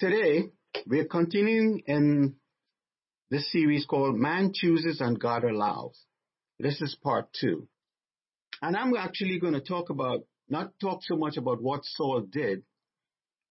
Today, 0.00 0.44
we're 0.86 1.04
continuing 1.04 1.82
in 1.86 2.36
this 3.30 3.52
series 3.52 3.84
called 3.84 4.16
Man 4.16 4.50
Chooses 4.54 4.98
and 5.02 5.20
God 5.20 5.44
Allows. 5.44 6.06
This 6.58 6.80
is 6.80 6.96
part 7.04 7.28
two. 7.38 7.68
And 8.62 8.78
I'm 8.78 8.96
actually 8.96 9.38
going 9.38 9.52
to 9.52 9.60
talk 9.60 9.90
about, 9.90 10.20
not 10.48 10.72
talk 10.80 11.00
so 11.02 11.16
much 11.16 11.36
about 11.36 11.60
what 11.60 11.84
Saul 11.84 12.22
did, 12.22 12.62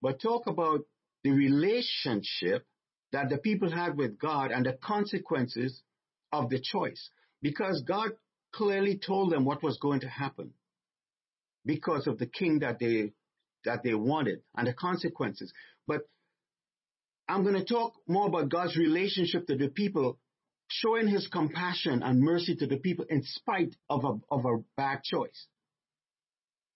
but 0.01 0.19
talk 0.19 0.47
about 0.47 0.79
the 1.23 1.29
relationship 1.29 2.65
that 3.11 3.29
the 3.29 3.37
people 3.37 3.69
had 3.69 3.95
with 3.95 4.17
God 4.17 4.49
and 4.49 4.65
the 4.65 4.73
consequences 4.73 5.83
of 6.31 6.49
the 6.49 6.59
choice. 6.59 7.11
Because 7.43 7.83
God 7.87 8.13
clearly 8.51 8.97
told 8.97 9.31
them 9.31 9.45
what 9.45 9.61
was 9.61 9.77
going 9.77 9.99
to 9.99 10.09
happen 10.09 10.53
because 11.63 12.07
of 12.07 12.17
the 12.17 12.25
king 12.25 12.57
that 12.61 12.79
they 12.79 13.13
that 13.65 13.83
they 13.83 13.93
wanted 13.93 14.39
and 14.55 14.65
the 14.65 14.73
consequences. 14.73 15.53
But 15.85 16.07
I'm 17.29 17.43
going 17.43 17.55
to 17.55 17.63
talk 17.63 17.93
more 18.07 18.27
about 18.27 18.49
God's 18.49 18.75
relationship 18.75 19.45
to 19.47 19.55
the 19.55 19.67
people, 19.67 20.17
showing 20.67 21.07
his 21.07 21.27
compassion 21.27 22.01
and 22.01 22.19
mercy 22.19 22.55
to 22.55 22.65
the 22.65 22.77
people 22.77 23.05
in 23.07 23.21
spite 23.23 23.75
of 23.87 24.03
a, 24.03 24.19
of 24.33 24.45
a 24.45 24.57
bad 24.75 25.03
choice. 25.03 25.47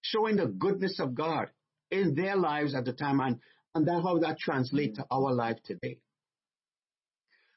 Showing 0.02 0.36
the 0.36 0.46
goodness 0.46 1.00
of 1.00 1.16
God 1.16 1.48
in 1.90 2.14
their 2.14 2.36
lives 2.36 2.76
at 2.76 2.86
the 2.86 2.94
time 2.94 3.20
and, 3.20 3.40
and 3.74 3.88
that 3.88 4.04
how 4.04 4.20
that 4.20 4.38
translates 4.38 4.98
to 4.98 5.06
our 5.10 5.34
life 5.34 5.58
today. 5.66 5.98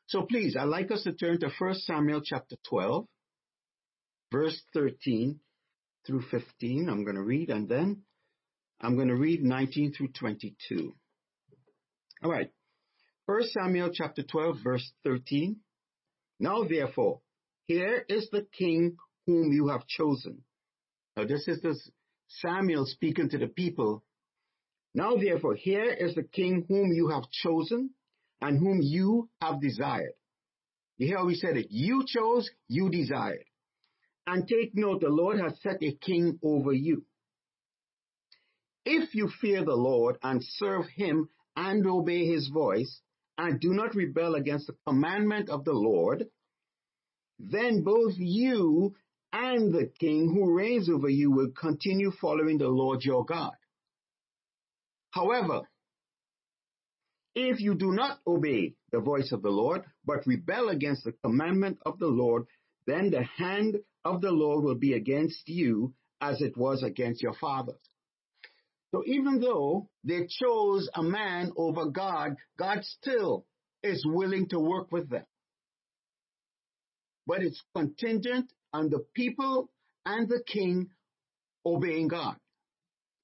So 0.07 0.23
please, 0.23 0.57
I'd 0.57 0.65
like 0.65 0.91
us 0.91 1.03
to 1.03 1.13
turn 1.13 1.39
to 1.41 1.51
1 1.59 1.75
Samuel 1.75 2.23
chapter 2.25 2.57
12, 2.69 3.07
verse 4.33 4.59
13 4.73 5.39
through 6.07 6.23
15. 6.31 6.89
I'm 6.89 7.05
going 7.05 7.17
to 7.17 7.23
read 7.23 7.51
and 7.51 7.69
then 7.69 8.03
I'm 8.81 8.95
going 8.95 9.09
to 9.09 9.17
read 9.17 9.43
19 9.43 9.93
through 9.93 10.09
22. 10.19 10.95
All 12.23 12.31
right. 12.31 12.51
1 13.27 13.43
Samuel 13.59 13.91
chapter 13.93 14.23
12 14.23 14.59
verse 14.63 14.93
13. 15.03 15.57
Now 16.39 16.63
therefore, 16.63 17.23
here 17.65 18.05
is 18.09 18.29
the 18.31 18.47
king 18.57 18.97
whom 19.27 19.51
you 19.53 19.67
have 19.67 19.85
chosen. 19.89 20.43
Now 21.17 21.25
this 21.25 21.49
is 21.49 21.61
this 21.61 21.91
Samuel 22.29 22.87
speaking 22.87 23.29
to 23.31 23.39
the 23.39 23.49
people. 23.49 24.05
Now 24.95 25.17
therefore, 25.17 25.57
here 25.57 25.91
is 25.91 26.15
the 26.15 26.23
king 26.23 26.67
whom 26.69 26.93
you 26.93 27.09
have 27.09 27.25
chosen 27.43 27.91
and 28.41 28.61
whom 28.61 28.79
you 28.81 29.29
have 29.41 29.61
desired. 29.61 30.13
You 30.97 31.09
hear 31.09 31.19
how 31.19 31.27
we 31.27 31.35
said 31.35 31.57
it? 31.57 31.67
You 31.71 32.05
chose, 32.07 32.49
you 32.69 32.91
desired. 32.91 33.45
And 34.29 34.47
take 34.47 34.71
note, 34.77 35.01
the 35.01 35.09
Lord 35.09 35.41
has 35.41 35.61
set 35.63 35.83
a 35.83 35.93
king 36.01 36.39
over 36.45 36.73
you. 36.73 37.05
If 38.85 39.17
you 39.17 39.29
fear 39.41 39.65
the 39.65 39.75
Lord 39.75 40.17
and 40.23 40.41
serve 40.45 40.87
him 40.95 41.29
and 41.57 41.85
obey 41.89 42.25
his 42.27 42.49
voice, 42.49 43.01
and 43.39 43.61
do 43.61 43.71
not 43.71 43.95
rebel 43.95 44.35
against 44.35 44.67
the 44.67 44.77
commandment 44.87 45.51
of 45.51 45.65
the 45.65 45.73
Lord, 45.73 46.27
then 47.39 47.83
both 47.83 48.15
you 48.17 48.95
and 49.33 49.73
the 49.73 49.91
king 50.01 50.33
who 50.33 50.55
reigns 50.55 50.89
over 50.89 51.09
you 51.09 51.31
will 51.31 51.51
continue 51.51 52.11
following 52.21 52.59
the 52.59 52.69
Lord 52.69 53.05
your 53.05 53.25
God. 53.25 53.53
However, 55.11 55.63
if 57.35 57.61
you 57.61 57.75
do 57.75 57.93
not 57.93 58.19
obey 58.27 58.75
the 58.93 59.01
voice 59.01 59.31
of 59.33 59.43
the 59.43 59.51
Lord, 59.51 59.85
but 60.07 60.27
rebel 60.27 60.71
against 60.71 61.05
the 61.05 61.13
commandment 61.13 61.79
of 61.85 61.99
the 61.99 62.07
Lord, 62.07 62.47
then 62.87 63.11
the 63.11 63.25
hand 63.25 63.77
of 64.05 64.23
the 64.23 64.31
Lord 64.31 64.65
will 64.65 64.77
be 64.77 64.95
against 64.95 65.47
you 65.49 65.93
as 66.21 66.41
it 66.41 66.57
was 66.57 66.83
against 66.83 67.23
your 67.23 67.35
fathers. 67.35 67.81
So 68.93 69.03
even 69.07 69.41
though 69.41 69.89
they 70.05 70.27
chose 70.29 70.89
a 70.95 71.03
man 71.03 71.53
over 71.57 71.87
God, 71.87 72.37
God 72.59 72.85
still 72.85 73.45
is 73.83 74.07
willing 74.07 74.49
to 74.51 74.61
work 74.61 74.93
with 74.93 75.11
them. 75.11 75.25
But 77.27 77.43
it's 77.43 77.63
contingent 77.75 78.53
on 78.73 78.89
the 78.89 79.05
people 79.15 79.71
and 80.05 80.29
the 80.29 80.43
king 80.47 80.91
obeying 81.65 82.09
God. 82.09 82.37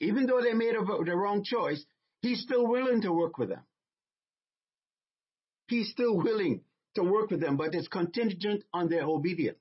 Even 0.01 0.27
though 0.27 0.41
they 0.43 0.53
made 0.53 0.75
a, 0.75 0.85
the 1.05 1.17
wrong 1.17 1.45
choice, 1.45 1.85
he's 2.21 2.43
still 2.43 2.67
willing 2.67 3.03
to 3.03 3.13
work 3.13 3.39
with 3.39 3.51
them. 3.51 3.63
He's 5.69 5.91
still 5.91 6.17
willing 6.17 6.63
to 6.97 7.05
work 7.05 7.31
with 7.31 7.41
them, 7.41 7.57
but 7.57 7.75
it's 7.75 7.89
contingent 7.89 8.65
on 8.75 8.89
their 8.89 9.05
obedience. 9.05 9.59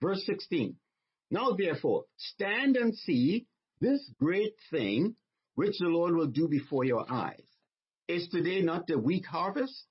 Verse 0.00 0.24
16. 0.24 0.76
Now 1.30 1.52
therefore, 1.52 2.04
stand 2.16 2.76
and 2.76 2.94
see 2.94 3.46
this 3.80 4.10
great 4.18 4.54
thing 4.70 5.16
which 5.54 5.78
the 5.78 5.86
Lord 5.86 6.14
will 6.14 6.26
do 6.26 6.48
before 6.48 6.84
your 6.84 7.10
eyes. 7.10 7.42
Is 8.08 8.28
today 8.28 8.62
not 8.62 8.86
the 8.86 8.98
wheat 8.98 9.26
harvest? 9.26 9.84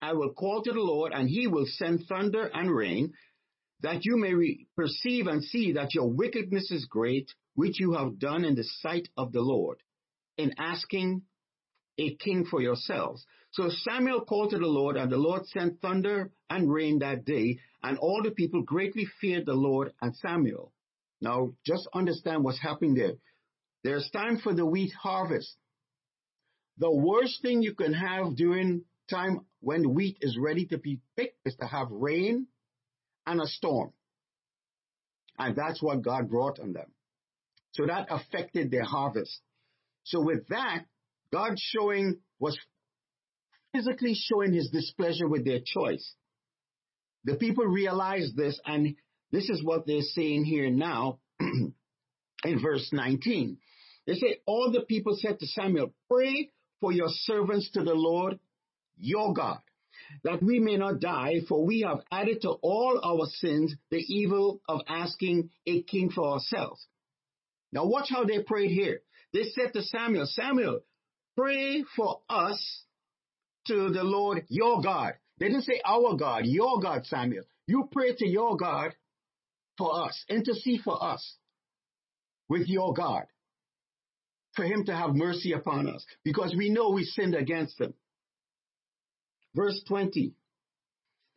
I 0.00 0.12
will 0.12 0.32
call 0.32 0.62
to 0.62 0.72
the 0.72 0.80
Lord, 0.80 1.12
and 1.12 1.28
he 1.28 1.46
will 1.46 1.66
send 1.66 2.04
thunder 2.06 2.50
and 2.52 2.70
rain, 2.70 3.14
that 3.80 4.04
you 4.04 4.16
may 4.16 4.34
re- 4.34 4.66
perceive 4.76 5.26
and 5.26 5.42
see 5.42 5.72
that 5.72 5.94
your 5.94 6.08
wickedness 6.08 6.70
is 6.70 6.86
great, 6.86 7.32
which 7.54 7.80
you 7.80 7.92
have 7.94 8.18
done 8.18 8.44
in 8.44 8.54
the 8.54 8.64
sight 8.64 9.08
of 9.16 9.32
the 9.32 9.40
Lord, 9.40 9.78
in 10.36 10.54
asking 10.58 11.22
a 11.98 12.14
king 12.16 12.44
for 12.44 12.60
yourselves. 12.60 13.24
So 13.52 13.70
Samuel 13.70 14.20
called 14.26 14.50
to 14.50 14.58
the 14.58 14.66
Lord, 14.66 14.96
and 14.96 15.10
the 15.10 15.16
Lord 15.16 15.46
sent 15.46 15.80
thunder 15.80 16.30
and 16.50 16.70
rain 16.70 16.98
that 16.98 17.24
day, 17.24 17.58
and 17.82 17.98
all 17.98 18.22
the 18.22 18.30
people 18.30 18.62
greatly 18.62 19.06
feared 19.20 19.46
the 19.46 19.54
Lord 19.54 19.92
and 20.02 20.14
Samuel. 20.16 20.72
Now, 21.20 21.52
just 21.64 21.88
understand 21.94 22.44
what's 22.44 22.60
happening 22.60 22.94
there. 22.94 23.14
There's 23.84 24.08
time 24.10 24.38
for 24.38 24.52
the 24.52 24.66
wheat 24.66 24.92
harvest. 24.92 25.56
The 26.78 26.90
worst 26.90 27.40
thing 27.42 27.62
you 27.62 27.74
can 27.74 27.94
have 27.94 28.36
during 28.36 28.82
time 29.08 29.46
when 29.60 29.94
wheat 29.94 30.18
is 30.20 30.36
ready 30.38 30.66
to 30.66 30.78
be 30.78 31.00
picked 31.16 31.38
is 31.46 31.54
to 31.56 31.66
have 31.66 31.88
rain 31.90 32.46
and 33.26 33.40
a 33.40 33.46
storm. 33.46 33.92
And 35.38 35.56
that's 35.56 35.82
what 35.82 36.02
God 36.02 36.28
brought 36.28 36.58
on 36.60 36.72
them. 36.72 36.92
So 37.72 37.86
that 37.86 38.08
affected 38.10 38.70
their 38.70 38.84
harvest. 38.84 39.40
So 40.04 40.20
with 40.20 40.48
that, 40.48 40.84
God 41.32 41.54
showing 41.56 42.18
was 42.38 42.58
physically 43.72 44.14
showing 44.14 44.52
his 44.52 44.70
displeasure 44.70 45.28
with 45.28 45.44
their 45.44 45.60
choice. 45.64 46.14
The 47.24 47.34
people 47.34 47.64
realized 47.64 48.36
this 48.36 48.58
and 48.64 48.94
this 49.36 49.50
is 49.50 49.62
what 49.62 49.86
they're 49.86 50.00
saying 50.00 50.46
here 50.46 50.70
now 50.70 51.18
in 51.40 52.62
verse 52.62 52.88
19. 52.90 53.58
They 54.06 54.14
say, 54.14 54.38
all 54.46 54.72
the 54.72 54.80
people 54.80 55.14
said 55.20 55.38
to 55.40 55.46
Samuel, 55.46 55.92
pray 56.10 56.50
for 56.80 56.90
your 56.90 57.08
servants 57.10 57.70
to 57.72 57.84
the 57.84 57.92
Lord 57.92 58.38
your 58.96 59.34
God, 59.34 59.58
that 60.24 60.42
we 60.42 60.58
may 60.58 60.78
not 60.78 61.00
die, 61.00 61.40
for 61.50 61.66
we 61.66 61.82
have 61.86 61.98
added 62.10 62.40
to 62.42 62.50
all 62.62 62.98
our 63.04 63.26
sins 63.26 63.74
the 63.90 63.98
evil 63.98 64.62
of 64.66 64.80
asking 64.88 65.50
a 65.66 65.82
king 65.82 66.10
for 66.10 66.26
ourselves. 66.32 66.86
Now 67.72 67.84
watch 67.84 68.06
how 68.08 68.24
they 68.24 68.42
prayed 68.42 68.70
here. 68.70 69.02
They 69.34 69.42
said 69.42 69.74
to 69.74 69.82
Samuel, 69.82 70.24
Samuel, 70.26 70.80
pray 71.36 71.84
for 71.94 72.20
us 72.30 72.84
to 73.66 73.90
the 73.90 74.02
Lord 74.02 74.46
your 74.48 74.80
God. 74.80 75.12
They 75.38 75.48
didn't 75.48 75.64
say 75.64 75.82
our 75.84 76.16
God, 76.16 76.46
your 76.46 76.80
God, 76.80 77.04
Samuel. 77.04 77.44
You 77.66 77.90
pray 77.92 78.14
to 78.14 78.26
your 78.26 78.56
God 78.56 78.94
for 79.78 80.04
us, 80.04 80.24
intercede 80.28 80.80
for 80.82 81.02
us 81.02 81.36
with 82.48 82.68
your 82.68 82.94
God, 82.94 83.24
for 84.54 84.64
him 84.64 84.84
to 84.86 84.94
have 84.94 85.14
mercy 85.14 85.52
upon 85.52 85.88
us, 85.88 86.04
because 86.24 86.54
we 86.56 86.70
know 86.70 86.90
we 86.90 87.04
sinned 87.04 87.34
against 87.34 87.80
him. 87.80 87.94
Verse 89.54 89.82
20. 89.88 90.34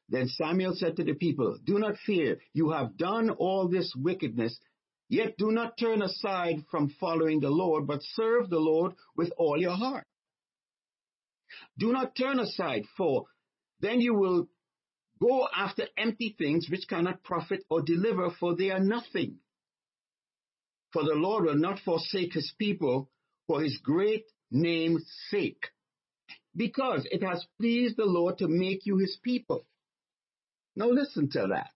Then 0.10 0.28
Samuel 0.28 0.74
said 0.76 0.96
to 0.98 1.04
the 1.04 1.14
people, 1.14 1.58
Do 1.64 1.78
not 1.78 1.96
fear, 2.06 2.40
you 2.54 2.72
have 2.72 2.98
done 2.98 3.30
all 3.30 3.68
this 3.68 3.94
wickedness, 3.96 4.58
yet 5.08 5.38
do 5.38 5.52
not 5.52 5.78
turn 5.78 6.02
aside 6.02 6.66
from 6.72 6.94
following 7.00 7.40
the 7.40 7.50
Lord, 7.50 7.86
but 7.86 8.02
serve 8.16 8.50
the 8.50 8.60
Lord 8.60 8.94
with 9.16 9.32
all 9.38 9.58
your 9.58 9.76
heart. 9.76 10.06
Do 11.78 11.92
not 11.92 12.16
turn 12.16 12.40
aside, 12.40 12.84
for 12.98 13.26
then 13.80 14.02
you 14.02 14.14
will 14.16 14.48
go 15.22 15.48
after 15.56 15.84
empty 15.98 16.36
things 16.38 16.68
which 16.70 16.88
cannot 16.88 17.24
profit 17.24 17.64
or 17.70 17.82
deliver, 17.82 18.30
for 18.40 18.56
they 18.56 18.72
are 18.72 18.80
nothing. 18.80 19.36
For 20.92 21.04
the 21.04 21.16
Lord 21.16 21.46
will 21.46 21.56
not 21.56 21.80
forsake 21.80 22.34
his 22.34 22.52
people 22.58 23.10
for 23.48 23.62
his 23.62 23.78
great 23.84 24.26
name's 24.52 25.06
sake 25.30 25.68
because 26.56 27.08
it 27.12 27.24
has 27.24 27.46
pleased 27.60 27.98
the 27.98 28.06
Lord 28.06 28.40
to 28.40 28.48
make 28.48 28.86
you 28.86 28.98
his 28.98 29.18
people. 29.24 29.66
Now 30.76 30.90
listen 30.90 31.30
to 31.32 31.48
that. 31.52 31.70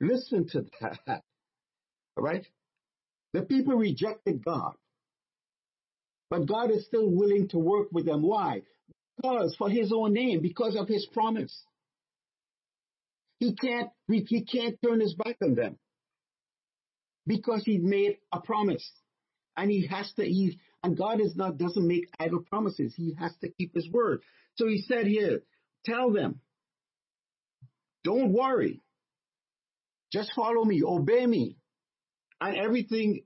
Listen 0.00 0.48
to 0.50 0.66
that. 0.80 1.22
All 2.16 2.24
right? 2.24 2.46
The 3.32 3.42
people 3.42 3.74
rejected 3.74 4.44
God. 4.44 4.74
But 6.30 6.46
God 6.46 6.70
is 6.70 6.86
still 6.86 7.10
willing 7.10 7.48
to 7.48 7.58
work 7.58 7.88
with 7.92 8.06
them. 8.06 8.22
Why? 8.22 8.62
Because 9.16 9.54
for 9.56 9.68
his 9.68 9.92
own 9.92 10.14
name, 10.14 10.40
because 10.40 10.76
of 10.76 10.88
his 10.88 11.06
promise. 11.12 11.64
He 13.42 13.56
can't, 13.56 13.90
he 14.06 14.44
can't 14.44 14.78
turn 14.80 15.00
his 15.00 15.14
back 15.14 15.38
on 15.42 15.56
them. 15.56 15.76
Because 17.26 17.64
he 17.64 17.76
made 17.76 18.18
a 18.30 18.40
promise. 18.40 18.88
And 19.56 19.68
he 19.68 19.88
has 19.88 20.12
to, 20.12 20.24
he, 20.24 20.60
And 20.84 20.96
God 20.96 21.20
is 21.20 21.34
not 21.34 21.58
doesn't 21.58 21.84
make 21.84 22.04
idle 22.20 22.44
promises. 22.48 22.94
He 22.96 23.16
has 23.18 23.32
to 23.40 23.50
keep 23.50 23.74
his 23.74 23.90
word. 23.90 24.20
So 24.54 24.68
he 24.68 24.78
said 24.82 25.08
here, 25.08 25.42
tell 25.84 26.12
them, 26.12 26.38
don't 28.04 28.32
worry. 28.32 28.80
Just 30.12 30.30
follow 30.36 30.64
me, 30.64 30.84
obey 30.84 31.26
me, 31.26 31.56
and 32.40 32.56
everything 32.56 33.24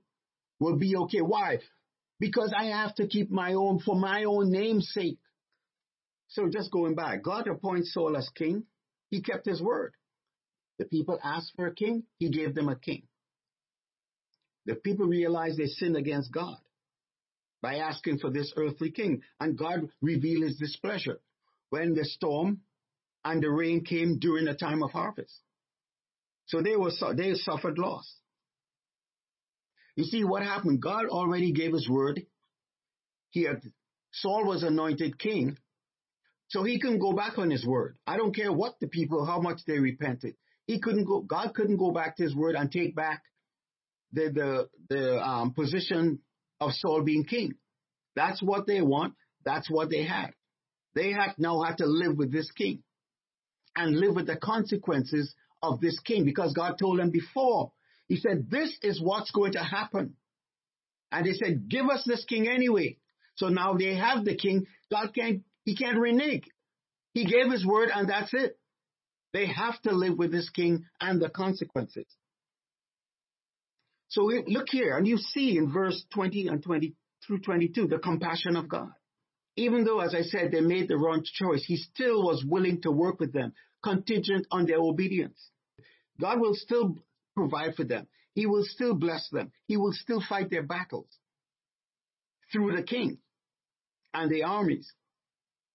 will 0.59 0.77
be 0.77 0.95
okay. 0.95 1.21
Why? 1.21 1.59
Because 2.19 2.51
I 2.57 2.65
have 2.69 2.95
to 2.95 3.05
keep 3.05 3.29
my 3.29 3.53
own 3.53 3.81
for 3.85 3.95
my 3.95 4.23
own 4.23 4.49
name's 4.49 4.89
sake. 4.91 5.19
So 6.29 6.49
just 6.51 6.71
going 6.71 6.95
back, 6.95 7.21
God 7.21 7.47
appoints 7.47 7.93
Saul 7.93 8.17
as 8.17 8.27
king. 8.35 8.63
He 9.11 9.21
kept 9.21 9.45
his 9.45 9.61
word. 9.61 9.93
The 10.77 10.85
people 10.85 11.19
asked 11.23 11.53
for 11.55 11.67
a 11.67 11.73
king. 11.73 12.03
He 12.17 12.29
gave 12.29 12.53
them 12.55 12.69
a 12.69 12.75
king. 12.75 13.03
The 14.65 14.75
people 14.75 15.07
realized 15.07 15.57
they 15.57 15.67
sinned 15.67 15.95
against 15.95 16.31
God 16.31 16.57
by 17.61 17.75
asking 17.75 18.19
for 18.19 18.29
this 18.29 18.53
earthly 18.55 18.91
king. 18.91 19.21
And 19.39 19.57
God 19.57 19.89
revealed 20.01 20.43
his 20.43 20.57
displeasure 20.57 21.19
when 21.69 21.93
the 21.93 22.05
storm 22.05 22.61
and 23.23 23.41
the 23.41 23.49
rain 23.49 23.83
came 23.83 24.19
during 24.19 24.45
the 24.45 24.53
time 24.53 24.83
of 24.83 24.91
harvest. 24.91 25.33
So 26.47 26.61
they 26.61 26.75
were 26.75 26.91
they 27.15 27.33
suffered 27.33 27.77
loss. 27.77 28.09
You 29.95 30.03
see 30.05 30.23
what 30.23 30.43
happened? 30.43 30.81
God 30.81 31.05
already 31.07 31.51
gave 31.51 31.73
his 31.73 31.89
word. 31.89 32.25
He 33.31 33.43
had 33.43 33.61
Saul 34.11 34.45
was 34.45 34.63
anointed 34.63 35.19
king, 35.19 35.57
so 36.49 36.63
he 36.63 36.79
couldn't 36.79 36.99
go 36.99 37.13
back 37.13 37.37
on 37.37 37.49
his 37.49 37.65
word. 37.65 37.97
I 38.05 38.17
don't 38.17 38.35
care 38.35 38.51
what 38.51 38.79
the 38.79 38.87
people, 38.87 39.25
how 39.25 39.39
much 39.39 39.59
they 39.67 39.79
repented. 39.79 40.35
He 40.65 40.79
couldn't 40.79 41.05
go. 41.05 41.21
God 41.21 41.53
couldn't 41.53 41.77
go 41.77 41.91
back 41.91 42.17
to 42.17 42.23
his 42.23 42.35
word 42.35 42.55
and 42.55 42.71
take 42.71 42.95
back 42.95 43.23
the 44.13 44.29
the 44.29 44.95
the 44.95 45.19
um, 45.19 45.53
position 45.53 46.19
of 46.59 46.71
Saul 46.73 47.03
being 47.03 47.23
king. 47.23 47.53
That's 48.15 48.41
what 48.41 48.65
they 48.67 48.81
want. 48.81 49.13
That's 49.45 49.69
what 49.69 49.89
they 49.89 50.03
had. 50.03 50.31
They 50.95 51.11
had 51.11 51.35
now 51.37 51.61
had 51.61 51.77
to 51.77 51.85
live 51.85 52.17
with 52.17 52.31
this 52.31 52.51
king 52.51 52.83
and 53.75 53.99
live 53.99 54.15
with 54.15 54.25
the 54.27 54.35
consequences 54.35 55.33
of 55.61 55.79
this 55.79 55.99
king 55.99 56.25
because 56.25 56.53
God 56.53 56.77
told 56.79 56.99
them 56.99 57.11
before. 57.11 57.71
He 58.07 58.17
said, 58.17 58.49
This 58.49 58.75
is 58.81 59.01
what's 59.01 59.31
going 59.31 59.53
to 59.53 59.63
happen. 59.63 60.15
And 61.11 61.25
they 61.25 61.33
said, 61.33 61.69
Give 61.69 61.85
us 61.85 62.03
this 62.05 62.25
king 62.25 62.47
anyway. 62.47 62.97
So 63.35 63.49
now 63.49 63.75
they 63.75 63.95
have 63.95 64.25
the 64.25 64.35
king. 64.35 64.65
God 64.91 65.13
can't, 65.13 65.43
he 65.67 65.75
can't 65.75 65.99
renege. 65.99 66.45
He 67.13 67.25
gave 67.25 67.51
his 67.51 67.65
word 67.65 67.89
and 67.93 68.09
that's 68.09 68.33
it. 68.33 68.57
They 69.33 69.47
have 69.47 69.79
to 69.81 69.91
live 69.91 70.17
with 70.17 70.31
this 70.31 70.49
king 70.49 70.85
and 71.01 71.21
the 71.21 71.29
consequences. 71.29 72.05
So 74.07 74.23
we 74.23 74.45
look 74.47 74.67
here 74.69 74.95
and 74.95 75.05
you 75.05 75.17
see 75.17 75.57
in 75.57 75.69
verse 75.73 76.05
20 76.13 76.47
and 76.47 76.63
20 76.63 76.95
through 77.25 77.39
22 77.39 77.87
the 77.87 77.97
compassion 77.97 78.55
of 78.55 78.69
God. 78.69 78.91
Even 79.57 79.83
though, 79.83 79.99
as 79.99 80.15
I 80.15 80.21
said, 80.21 80.51
they 80.51 80.61
made 80.61 80.87
the 80.87 80.95
wrong 80.95 81.21
choice, 81.25 81.65
he 81.65 81.75
still 81.75 82.23
was 82.23 82.45
willing 82.47 82.81
to 82.83 82.91
work 82.91 83.19
with 83.19 83.33
them, 83.33 83.51
contingent 83.83 84.47
on 84.49 84.67
their 84.67 84.79
obedience. 84.79 85.49
God 86.21 86.39
will 86.39 86.55
still 86.55 86.95
provide 87.35 87.75
for 87.75 87.83
them. 87.83 88.07
He 88.35 88.45
will 88.45 88.63
still 88.63 88.95
bless 88.95 89.27
them. 89.33 89.51
He 89.65 89.75
will 89.75 89.91
still 89.91 90.23
fight 90.29 90.49
their 90.49 90.63
battles 90.63 91.09
through 92.53 92.77
the 92.77 92.83
king 92.83 93.17
and 94.13 94.31
the 94.31 94.43
armies. 94.43 94.89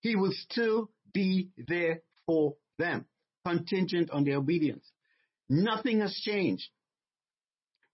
He 0.02 0.16
will 0.16 0.32
still 0.32 0.90
be 1.14 1.50
there 1.56 2.02
for 2.26 2.54
them, 2.78 3.06
contingent 3.46 4.10
on 4.10 4.25
their 4.25 4.37
obedience. 4.37 4.84
Nothing 5.49 6.00
has 6.00 6.14
changed 6.14 6.69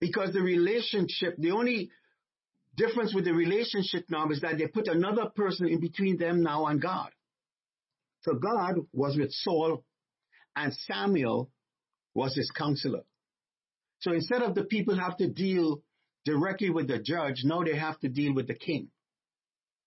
because 0.00 0.32
the 0.32 0.40
relationship, 0.40 1.36
the 1.38 1.50
only 1.50 1.90
difference 2.76 3.14
with 3.14 3.26
the 3.26 3.34
relationship 3.34 4.06
now 4.08 4.28
is 4.30 4.40
that 4.40 4.56
they 4.56 4.66
put 4.68 4.88
another 4.88 5.26
person 5.36 5.68
in 5.68 5.80
between 5.80 6.16
them 6.16 6.42
now 6.42 6.66
and 6.66 6.80
God. 6.80 7.10
So 8.22 8.34
God 8.34 8.76
was 8.92 9.16
with 9.16 9.30
Saul 9.32 9.84
and 10.56 10.72
Samuel 10.86 11.50
was 12.14 12.34
his 12.34 12.50
counselor. 12.50 13.02
So 14.00 14.12
instead 14.12 14.42
of 14.42 14.54
the 14.54 14.64
people 14.64 14.98
have 14.98 15.18
to 15.18 15.28
deal 15.28 15.82
directly 16.24 16.70
with 16.70 16.88
the 16.88 16.98
judge, 16.98 17.42
now 17.44 17.62
they 17.64 17.76
have 17.76 17.98
to 18.00 18.08
deal 18.08 18.34
with 18.34 18.46
the 18.46 18.54
king 18.54 18.88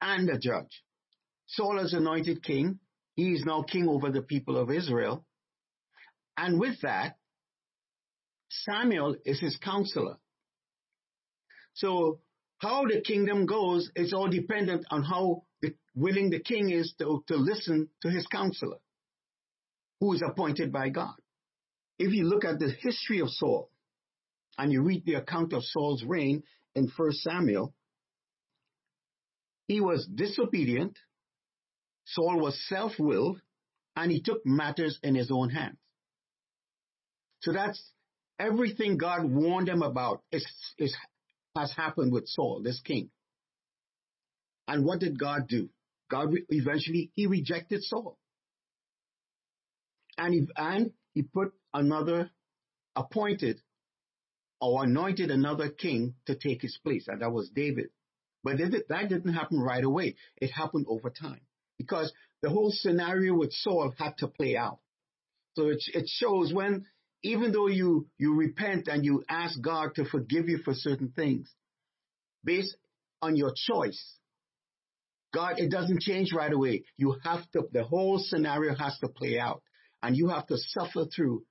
and 0.01 0.27
the 0.27 0.37
judge. 0.37 0.83
Saul 1.47 1.79
is 1.79 1.93
anointed 1.93 2.43
king. 2.43 2.79
He 3.15 3.33
is 3.33 3.43
now 3.45 3.63
king 3.63 3.87
over 3.87 4.09
the 4.09 4.21
people 4.21 4.57
of 4.57 4.71
Israel. 4.71 5.25
And 6.37 6.59
with 6.59 6.81
that, 6.81 7.17
Samuel 8.49 9.15
is 9.25 9.39
his 9.39 9.57
counselor. 9.57 10.17
So 11.73 12.19
how 12.57 12.85
the 12.85 13.01
kingdom 13.01 13.45
goes 13.45 13.89
is 13.95 14.13
all 14.13 14.29
dependent 14.29 14.85
on 14.91 15.03
how 15.03 15.43
the, 15.61 15.73
willing 15.95 16.29
the 16.29 16.39
king 16.39 16.69
is 16.69 16.93
to, 16.99 17.23
to 17.27 17.35
listen 17.35 17.89
to 18.01 18.09
his 18.09 18.25
counselor, 18.27 18.77
who 19.99 20.13
is 20.13 20.21
appointed 20.25 20.71
by 20.71 20.89
God. 20.89 21.15
If 21.97 22.13
you 22.13 22.25
look 22.25 22.45
at 22.45 22.59
the 22.59 22.71
history 22.81 23.19
of 23.19 23.29
Saul 23.29 23.69
and 24.57 24.71
you 24.71 24.81
read 24.81 25.05
the 25.05 25.15
account 25.15 25.53
of 25.53 25.63
Saul's 25.63 26.03
reign 26.03 26.43
in 26.75 26.91
1 26.95 27.11
Samuel, 27.13 27.73
he 29.67 29.79
was 29.79 30.07
disobedient, 30.13 30.97
Saul 32.05 32.39
was 32.39 32.59
self-willed, 32.67 33.39
and 33.95 34.11
he 34.11 34.21
took 34.21 34.45
matters 34.45 34.99
in 35.03 35.15
his 35.15 35.31
own 35.31 35.49
hands. 35.49 35.77
So 37.41 37.51
that's 37.51 37.81
everything 38.39 38.97
God 38.97 39.23
warned 39.23 39.69
him 39.69 39.81
about 39.81 40.21
is, 40.31 40.45
is, 40.77 40.95
has 41.55 41.73
happened 41.73 42.11
with 42.11 42.27
Saul, 42.27 42.61
this 42.63 42.79
king. 42.81 43.09
And 44.67 44.85
what 44.85 44.99
did 44.99 45.19
God 45.19 45.47
do? 45.47 45.69
God 46.09 46.29
eventually, 46.49 47.11
he 47.15 47.25
rejected 47.25 47.83
Saul. 47.83 48.17
And 50.17 50.33
he, 50.33 50.47
and 50.55 50.91
he 51.13 51.23
put 51.23 51.53
another 51.73 52.29
appointed 52.95 53.61
or 54.59 54.83
anointed 54.83 55.31
another 55.31 55.69
king 55.69 56.13
to 56.27 56.35
take 56.35 56.61
his 56.61 56.77
place, 56.83 57.05
and 57.07 57.21
that 57.21 57.31
was 57.31 57.49
David. 57.49 57.87
But 58.43 58.57
that 58.57 59.09
didn't 59.09 59.33
happen 59.33 59.59
right 59.59 59.83
away. 59.83 60.15
It 60.37 60.51
happened 60.51 60.85
over 60.87 61.09
time 61.09 61.41
because 61.81 62.11
the 62.41 62.49
whole 62.49 62.71
scenario 62.73 63.33
with 63.33 63.53
Saul 63.53 63.93
had 63.97 64.17
to 64.19 64.27
play 64.27 64.55
out. 64.57 64.79
So 65.55 65.69
it, 65.69 65.83
it 65.93 66.07
shows 66.07 66.53
when 66.53 66.85
even 67.23 67.51
though 67.51 67.67
you, 67.67 68.07
you 68.17 68.35
repent 68.35 68.87
and 68.87 69.05
you 69.05 69.23
ask 69.29 69.59
God 69.61 69.95
to 69.95 70.05
forgive 70.05 70.49
you 70.49 70.59
for 70.59 70.73
certain 70.73 71.13
things, 71.15 71.53
based 72.43 72.75
on 73.21 73.35
your 73.35 73.53
choice, 73.55 74.01
God, 75.33 75.59
it 75.59 75.69
doesn't 75.69 76.01
change 76.01 76.33
right 76.33 76.51
away. 76.51 76.83
You 76.97 77.15
have 77.23 77.49
to, 77.51 77.67
the 77.71 77.83
whole 77.83 78.19
scenario 78.19 78.75
has 78.75 78.97
to 78.99 79.07
play 79.07 79.39
out 79.39 79.61
and 80.01 80.17
you 80.17 80.29
have 80.29 80.47
to 80.47 80.57
suffer 80.57 81.05
through 81.05 81.43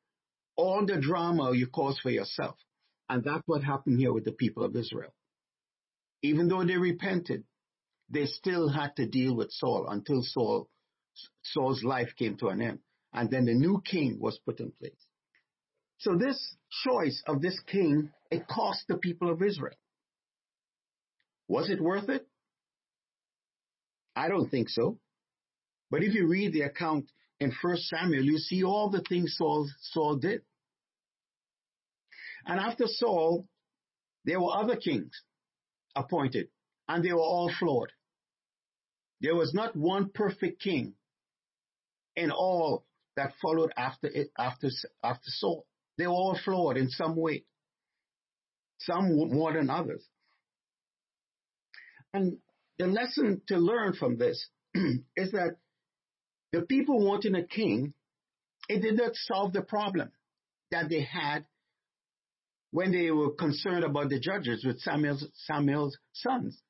all 0.57 0.85
the 0.85 1.01
drama 1.01 1.55
you 1.55 1.67
cause 1.69 1.99
for 2.03 2.11
yourself. 2.11 2.57
And 3.09 3.25
that's 3.25 3.43
what 3.47 3.63
happened 3.63 3.99
here 3.99 4.13
with 4.13 4.25
the 4.25 4.33
people 4.33 4.65
of 4.65 4.77
Israel. 4.77 5.15
Even 6.23 6.49
though 6.49 6.65
they 6.65 6.77
repented, 6.77 7.45
they 8.11 8.27
still 8.27 8.69
had 8.69 8.97
to 8.97 9.07
deal 9.07 9.35
with 9.37 9.53
Saul 9.53 9.87
until 9.89 10.23
Saul, 10.23 10.69
Saul's 11.43 11.85
life 11.85 12.11
came 12.19 12.37
to 12.39 12.49
an 12.49 12.61
end. 12.61 12.81
And 13.13 13.31
then 13.31 13.45
the 13.45 13.55
new 13.55 13.83
king 13.85 14.19
was 14.21 14.39
put 14.45 14.61
in 14.61 14.73
place. 14.73 14.93
So 15.99 16.17
this 16.17 16.57
choice 16.85 17.23
of 17.27 17.43
this 17.43 17.59
king, 17.67 18.11
it 18.31 18.47
cost 18.49 18.85
the 18.89 18.97
people 18.97 19.31
of 19.31 19.43
Israel. 19.43 19.77
Was 21.49 21.69
it 21.69 21.81
worth 21.81 22.09
it? 22.09 22.27
I 24.17 24.29
don't 24.29 24.49
think 24.49 24.69
so. 24.69 24.99
But 25.91 26.03
if 26.03 26.15
you 26.15 26.29
read 26.29 26.53
the 26.53 26.63
account 26.63 27.07
in 27.39 27.53
First 27.63 27.89
Samuel, 27.89 28.25
you 28.25 28.39
see 28.39 28.63
all 28.63 28.91
the 28.91 29.03
things 29.09 29.35
Saul, 29.37 29.69
Saul 29.81 30.17
did. 30.17 30.43
And 32.47 32.59
after 32.59 32.85
Saul, 32.87 33.47
there 34.25 34.41
were 34.41 34.55
other 34.55 34.77
kings 34.77 35.13
appointed, 35.95 36.49
and 36.89 37.05
they 37.05 37.13
were 37.13 37.19
all 37.21 37.53
flawed. 37.59 37.91
There 39.21 39.35
was 39.35 39.53
not 39.53 39.77
one 39.77 40.11
perfect 40.11 40.63
king 40.63 40.95
in 42.17 42.31
all 42.31 42.85
that 43.17 43.35
followed 43.43 43.73
after 43.77 44.07
it, 44.07 44.31
after, 44.39 44.69
after 45.03 45.27
Saul. 45.27 45.67
They 45.99 46.07
were 46.07 46.13
all 46.13 46.39
flawed 46.43 46.77
in 46.77 46.89
some 46.89 47.17
way, 47.17 47.45
some 48.79 49.15
more 49.31 49.53
than 49.53 49.69
others. 49.69 50.03
And 52.15 52.39
the 52.79 52.87
lesson 52.87 53.43
to 53.49 53.59
learn 53.59 53.93
from 53.93 54.17
this 54.17 54.49
is 54.75 55.33
that 55.33 55.57
the 56.53 56.63
people 56.63 57.05
wanting 57.07 57.35
a 57.35 57.47
king, 57.47 57.93
it 58.69 58.81
did 58.81 58.97
not 58.97 59.13
solve 59.15 59.53
the 59.53 59.63
problem 59.63 60.11
that 60.71 60.89
they 60.89 61.03
had 61.03 61.45
when 62.71 62.93
they 62.93 63.11
were 63.11 63.33
concerned 63.33 63.85
about 63.85 64.09
the 64.09 64.21
judges 64.21 64.65
with 64.65 64.81
Samuel's, 64.81 65.27
Samuel's 65.35 65.97
sons, 66.13 66.61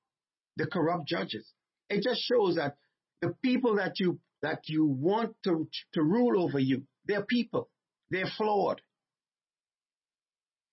the 0.56 0.66
corrupt 0.66 1.06
judges. 1.06 1.46
It 1.90 2.02
just 2.02 2.22
shows 2.22 2.54
that 2.54 2.76
the 3.20 3.34
people 3.42 3.76
that 3.76 3.98
you 3.98 4.20
that 4.42 4.62
you 4.68 4.86
want 4.86 5.34
to 5.44 5.68
to 5.92 6.02
rule 6.02 6.42
over 6.42 6.58
you, 6.58 6.84
they're 7.04 7.24
people. 7.24 7.68
They're 8.10 8.30
flawed. 8.36 8.80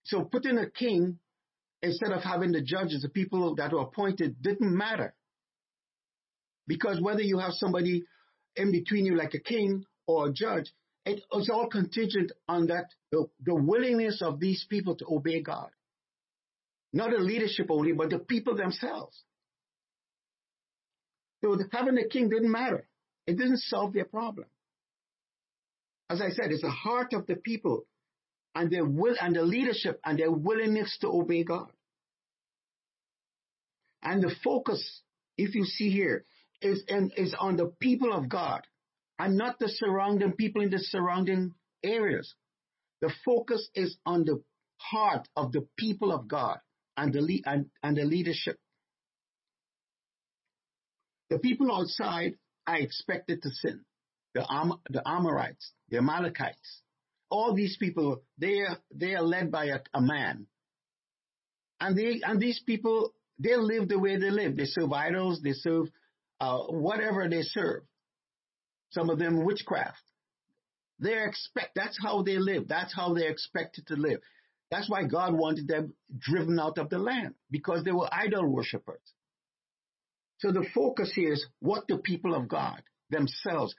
So 0.04 0.24
putting 0.24 0.58
a 0.58 0.70
king 0.70 1.20
instead 1.82 2.12
of 2.12 2.24
having 2.24 2.52
the 2.52 2.62
judges, 2.62 3.02
the 3.02 3.10
people 3.10 3.56
that 3.56 3.74
were 3.74 3.82
appointed 3.82 4.42
didn't 4.42 4.76
matter. 4.76 5.14
Because 6.66 7.02
whether 7.02 7.22
you 7.22 7.40
have 7.40 7.54
somebody 7.54 8.06
in 8.56 8.72
between 8.72 9.06
you 9.06 9.16
like 9.16 9.34
a 9.34 9.40
king 9.40 9.86
or 10.06 10.28
a 10.28 10.34
judge, 10.34 10.72
it 11.06 11.24
was 11.32 11.50
all 11.50 11.68
contingent 11.68 12.32
on 12.48 12.68
that 12.68 12.86
the, 13.12 13.28
the 13.44 13.56
willingness 13.56 14.22
of 14.22 14.40
these 14.40 14.66
people 14.70 14.96
to 14.96 15.06
obey 15.10 15.42
God. 15.42 15.70
Not 16.94 17.12
the 17.12 17.18
leadership 17.18 17.68
only, 17.70 17.94
but 17.94 18.10
the 18.10 18.20
people 18.20 18.56
themselves. 18.56 19.24
So 21.44 21.58
having 21.72 21.98
a 21.98 22.08
king 22.08 22.30
didn't 22.30 22.52
matter. 22.52 22.88
It 23.26 23.38
didn't 23.38 23.60
solve 23.60 23.94
their 23.94 24.06
problem. 24.06 24.48
As 26.10 26.22
I 26.22 26.30
said, 26.30 26.52
it's 26.52 26.62
the 26.62 26.70
heart 26.70 27.14
of 27.14 27.28
the 27.28 27.36
people 27.36 27.86
and 28.56 28.72
their 28.72 28.86
will 28.86 29.16
and 29.20 29.36
the 29.36 29.44
leadership 29.44 30.00
and 30.06 30.18
their 30.18 30.32
willingness 30.32 30.98
to 31.02 31.08
obey 31.10 31.44
God. 31.44 31.72
And 34.02 34.24
the 34.24 34.34
focus, 34.44 35.02
if 35.38 35.54
you 35.54 35.66
see 35.66 35.90
here, 35.90 36.24
is 36.62 36.84
in, 36.88 37.12
is 37.18 37.36
on 37.38 37.58
the 37.58 37.74
people 37.80 38.14
of 38.14 38.30
God 38.30 38.62
and 39.20 39.38
not 39.38 39.60
the 39.60 39.68
surrounding 39.68 40.32
people 40.34 40.62
in 40.62 40.70
the 40.70 40.80
surrounding 40.80 41.54
areas. 41.84 42.34
The 43.02 43.12
focus 43.26 43.68
is 43.76 43.98
on 44.06 44.24
the 44.24 44.42
heart 44.78 45.28
of 45.36 45.52
the 45.52 45.68
people 45.78 46.12
of 46.12 46.28
God 46.28 46.58
and 46.96 47.14
the, 47.14 47.44
and, 47.46 47.68
and 47.84 47.98
the 47.98 48.06
leadership. 48.06 48.58
The 51.30 51.40
people 51.40 51.74
outside 51.74 52.36
are 52.66 52.78
expected 52.78 53.42
to 53.44 53.50
sin. 53.50 53.82
The, 54.34 54.46
Am- 54.50 54.80
the 54.90 55.02
Amorites, 55.08 55.72
the 55.90 55.98
Amalekites, 55.98 56.82
all 57.30 57.54
these 57.54 57.78
people, 57.78 58.22
they 58.38 58.60
are, 58.60 58.78
they 58.94 59.16
are 59.16 59.24
led 59.24 59.52
by 59.52 59.66
a, 59.66 59.80
a 59.94 60.02
man. 60.02 60.48
And 61.80 61.98
they, 61.98 62.22
and 62.24 62.40
these 62.40 62.62
people, 62.66 63.14
they 63.40 63.56
live 63.56 63.88
the 63.90 64.00
way 64.00 64.18
they 64.18 64.30
live. 64.30 64.56
They 64.56 64.66
serve 64.66 64.92
idols, 64.92 65.42
they 65.44 65.54
serve, 65.54 65.88
uh, 66.40 66.60
whatever 66.70 67.28
they 67.30 67.42
serve. 67.42 67.84
Some 68.92 69.10
of 69.10 69.20
them 69.20 69.46
witchcraft. 69.46 69.98
They 71.00 71.24
expect, 71.24 71.72
that's 71.76 71.98
how 72.02 72.24
they 72.24 72.38
live. 72.38 72.68
That's 72.68 72.96
how 72.96 73.14
they're 73.14 73.30
expected 73.30 73.88
to 73.88 73.96
live. 73.96 74.20
That's 74.72 74.90
why 74.90 75.04
God 75.06 75.34
wanted 75.34 75.68
them 75.68 75.94
driven 76.18 76.60
out 76.60 76.78
of 76.78 76.90
the 76.90 76.98
land 76.98 77.36
because 77.52 77.84
they 77.84 77.92
were 77.92 78.10
idol 78.12 78.48
worshippers. 78.48 79.02
So 80.40 80.52
the 80.52 80.66
focus 80.74 81.12
here 81.16 81.34
is 81.34 81.46
what 81.60 81.88
the 81.88 81.98
people 81.98 82.36
of 82.36 82.48
God 82.48 82.82
themselves, 83.10 83.74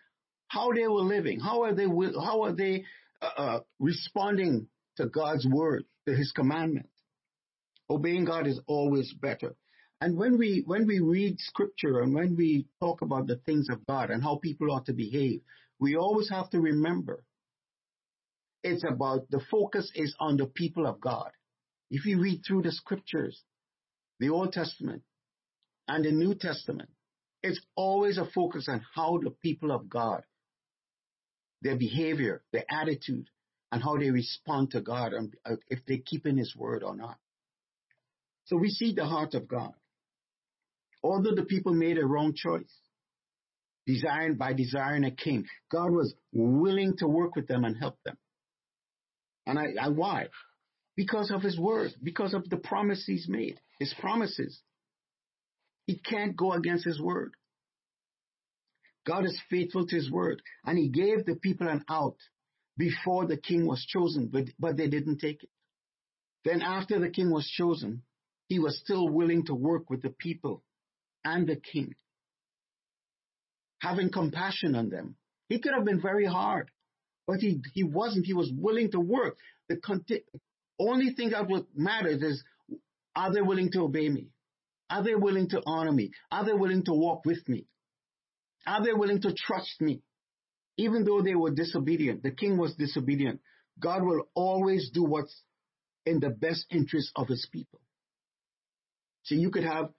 how 0.49 0.73
they 0.73 0.89
were 0.89 1.03
living, 1.03 1.41
how 1.41 1.63
are 1.63 1.75
they, 1.75 1.85
how 1.85 2.43
are 2.43 2.53
they 2.53 2.85
uh, 3.23 3.31
uh, 3.37 3.61
responding 3.79 4.69
to 4.97 5.07
God's 5.07 5.47
word, 5.47 5.85
to 6.07 6.15
His 6.15 6.33
commandment. 6.33 6.89
Obeying 7.91 8.25
God 8.25 8.47
is 8.47 8.61
always 8.67 9.13
better. 9.13 9.55
And 10.01 10.17
when 10.17 10.39
we 10.39 10.63
when 10.67 10.87
we 10.87 11.01
read 11.01 11.41
Scripture 11.41 12.01
and 12.03 12.15
when 12.15 12.37
we 12.37 12.67
talk 12.81 13.03
about 13.03 13.27
the 13.27 13.37
things 13.37 13.69
of 13.71 13.85
God 13.87 14.11
and 14.11 14.23
how 14.23 14.37
people 14.37 14.71
ought 14.71 14.87
to 14.87 14.93
behave, 14.93 15.41
we 15.81 15.97
always 15.97 16.31
have 16.31 16.51
to 16.51 16.61
remember 16.61 17.25
it's 18.63 18.85
about 18.85 19.31
the 19.31 19.41
focus 19.51 19.91
is 19.95 20.15
on 20.19 20.37
the 20.37 20.47
people 20.47 20.87
of 20.87 21.01
God. 21.01 21.31
If 21.91 22.05
you 22.05 22.21
read 22.21 22.43
through 22.47 22.63
the 22.63 22.73
Scriptures, 22.73 23.43
the 24.21 24.31
Old 24.31 24.53
Testament 24.53 25.03
and 25.89 26.05
the 26.05 26.13
New 26.13 26.35
Testament, 26.35 26.91
it's 27.43 27.61
always 27.75 28.19
a 28.19 28.27
focus 28.35 28.67
on 28.69 28.85
how 28.95 29.19
the 29.23 29.31
people 29.31 29.73
of 29.73 29.89
God 29.89 30.23
their 31.63 31.77
behavior, 31.77 32.43
their 32.53 32.65
attitude, 32.71 33.29
and 33.73 33.83
how 33.83 33.97
they 33.97 34.11
respond 34.11 34.71
to 34.71 34.81
God 34.81 35.13
and 35.13 35.35
uh, 35.45 35.57
if 35.69 35.81
they 35.87 35.99
keep 35.99 36.27
in 36.27 36.37
His 36.37 36.55
word 36.57 36.83
or 36.83 36.97
not. 36.97 37.19
So 38.47 38.57
we 38.57 38.71
see 38.71 38.95
the 38.95 39.05
heart 39.05 39.35
of 39.35 39.49
God. 39.49 39.73
Although 41.03 41.35
the 41.35 41.45
people 41.45 41.75
made 41.75 41.99
a 41.99 42.07
wrong 42.07 42.33
choice, 42.35 42.73
desiring 43.87 44.37
by 44.37 44.53
desiring 44.53 45.05
a 45.05 45.11
king, 45.11 45.47
God 45.71 45.91
was 45.91 46.15
willing 46.33 46.97
to 46.99 47.07
work 47.07 47.37
with 47.37 47.47
them 47.47 47.65
and 47.65 47.77
help 47.77 47.97
them. 48.05 48.17
And 49.47 49.59
I, 49.59 49.67
I 49.81 49.89
why? 49.89 50.29
Because 50.97 51.31
of 51.31 51.43
His 51.43 51.59
word, 51.59 51.93
because 52.03 52.35
of 52.35 52.49
the 52.49 52.57
promise 52.57 53.05
He's 53.07 53.27
made, 53.29 53.61
His 53.79 53.95
promises. 54.01 54.61
He 55.89 55.99
can't 55.99 56.37
go 56.37 56.53
against 56.53 56.85
His 56.85 57.01
word. 57.01 57.33
God 59.09 59.25
is 59.25 59.41
faithful 59.49 59.87
to 59.87 59.97
his 59.97 60.11
word. 60.11 60.43
And 60.67 60.77
he 60.77 60.91
gave 60.91 61.25
the 61.25 61.35
people 61.35 61.67
an 61.67 61.83
out 61.89 62.19
before 62.77 63.27
the 63.27 63.39
king 63.39 63.67
was 63.67 63.83
chosen, 63.89 64.29
but, 64.31 64.45
but 64.59 64.77
they 64.77 64.87
didn't 64.87 65.17
take 65.17 65.43
it. 65.43 65.49
Then 66.45 66.61
after 66.61 67.01
the 67.01 67.09
king 67.09 67.31
was 67.31 67.49
chosen, 67.49 68.03
he 68.49 68.59
was 68.59 68.79
still 68.79 69.09
willing 69.09 69.47
to 69.47 69.55
work 69.55 69.89
with 69.89 70.03
the 70.03 70.11
people 70.11 70.63
and 71.25 71.49
the 71.49 71.57
king, 71.57 71.95
having 73.81 74.11
compassion 74.11 74.75
on 74.75 74.91
them. 74.91 75.17
He 75.49 75.59
could 75.59 75.73
have 75.73 75.87
been 75.87 76.03
very 76.03 76.27
hard, 76.27 76.71
but 77.27 77.39
he, 77.39 77.63
he 77.73 77.85
wasn't. 77.85 78.27
He 78.27 78.35
was 78.35 78.53
willing 78.55 78.91
to 78.91 79.01
work. 79.01 79.39
The 79.71 79.77
conti- 79.77 80.25
only 80.79 81.15
thing 81.15 81.31
that 81.31 81.49
would 81.49 81.65
matter 81.75 82.09
is, 82.09 82.45
are 83.17 83.33
they 83.33 83.41
willing 83.41 83.73
to 83.73 83.81
obey 83.81 84.11
me? 84.11 84.29
Are 84.91 85.03
they 85.03 85.15
willing 85.15 85.49
to 85.51 85.63
honor 85.67 85.93
me? 85.93 86.11
Are 86.31 86.45
they 86.45 86.53
willing 86.53 86.85
to 86.85 86.93
walk 86.93 87.25
with 87.25 87.47
me? 87.49 87.67
Are 88.67 88.83
they 88.85 88.93
willing 88.93 89.21
to 89.23 89.35
trust 89.35 89.81
me? 89.81 90.03
Even 90.77 91.05
though 91.05 91.23
they 91.23 91.35
were 91.35 91.51
disobedient, 91.51 92.23
the 92.23 92.31
king 92.31 92.57
was 92.57 92.75
disobedient. 92.75 93.41
God 93.81 94.03
will 94.03 94.29
always 94.35 94.91
do 94.93 95.05
what's 95.05 95.43
in 96.07 96.21
the 96.21 96.31
best 96.31 96.67
interest 96.71 97.11
of 97.17 97.29
his 97.29 97.47
people. 97.53 97.81
So 99.25 99.35
you 99.35 99.51
could 99.51 99.65
have, 99.65 99.91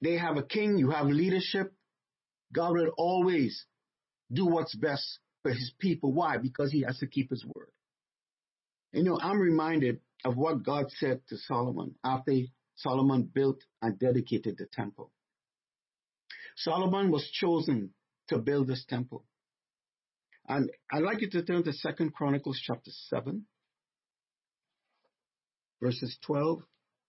they 0.00 0.16
have 0.16 0.36
a 0.36 0.42
king, 0.42 0.78
you 0.78 0.90
have 0.90 1.06
leadership. 1.06 1.72
God 2.52 2.72
will 2.72 2.92
always 2.96 3.66
do 4.32 4.46
what's 4.46 4.74
best 4.74 5.18
for 5.42 5.50
his 5.50 5.72
people. 5.78 6.12
Why? 6.12 6.38
Because 6.38 6.72
he 6.72 6.82
has 6.82 6.98
to 6.98 7.06
keep 7.06 7.30
his 7.30 7.44
word. 7.44 7.68
You 8.92 9.04
know, 9.04 9.18
I'm 9.20 9.38
reminded 9.38 10.00
of 10.24 10.36
what 10.36 10.62
God 10.64 10.86
said 10.90 11.20
to 11.28 11.36
Solomon 11.36 11.94
after 12.04 12.32
Solomon 12.82 13.30
built 13.34 13.60
and 13.82 13.98
dedicated 13.98 14.56
the 14.58 14.66
temple. 14.72 15.12
Solomon 16.56 17.10
was 17.10 17.28
chosen 17.30 17.90
to 18.28 18.38
build 18.38 18.68
this 18.68 18.84
temple. 18.88 19.24
And 20.48 20.70
I'd 20.92 21.02
like 21.02 21.20
you 21.20 21.30
to 21.30 21.42
turn 21.42 21.62
to 21.64 21.72
Second 21.72 22.14
Chronicles 22.14 22.60
chapter 22.62 22.90
7, 23.08 23.46
verses 25.82 26.16
12 26.26 26.62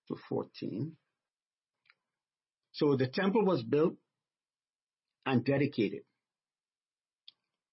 to 0.10 0.16
14. 0.30 0.96
So 2.74 2.96
the 2.96 3.08
temple 3.08 3.46
was 3.46 3.64
built 3.64 3.96
and 5.26 5.44
dedicated. 5.44 6.04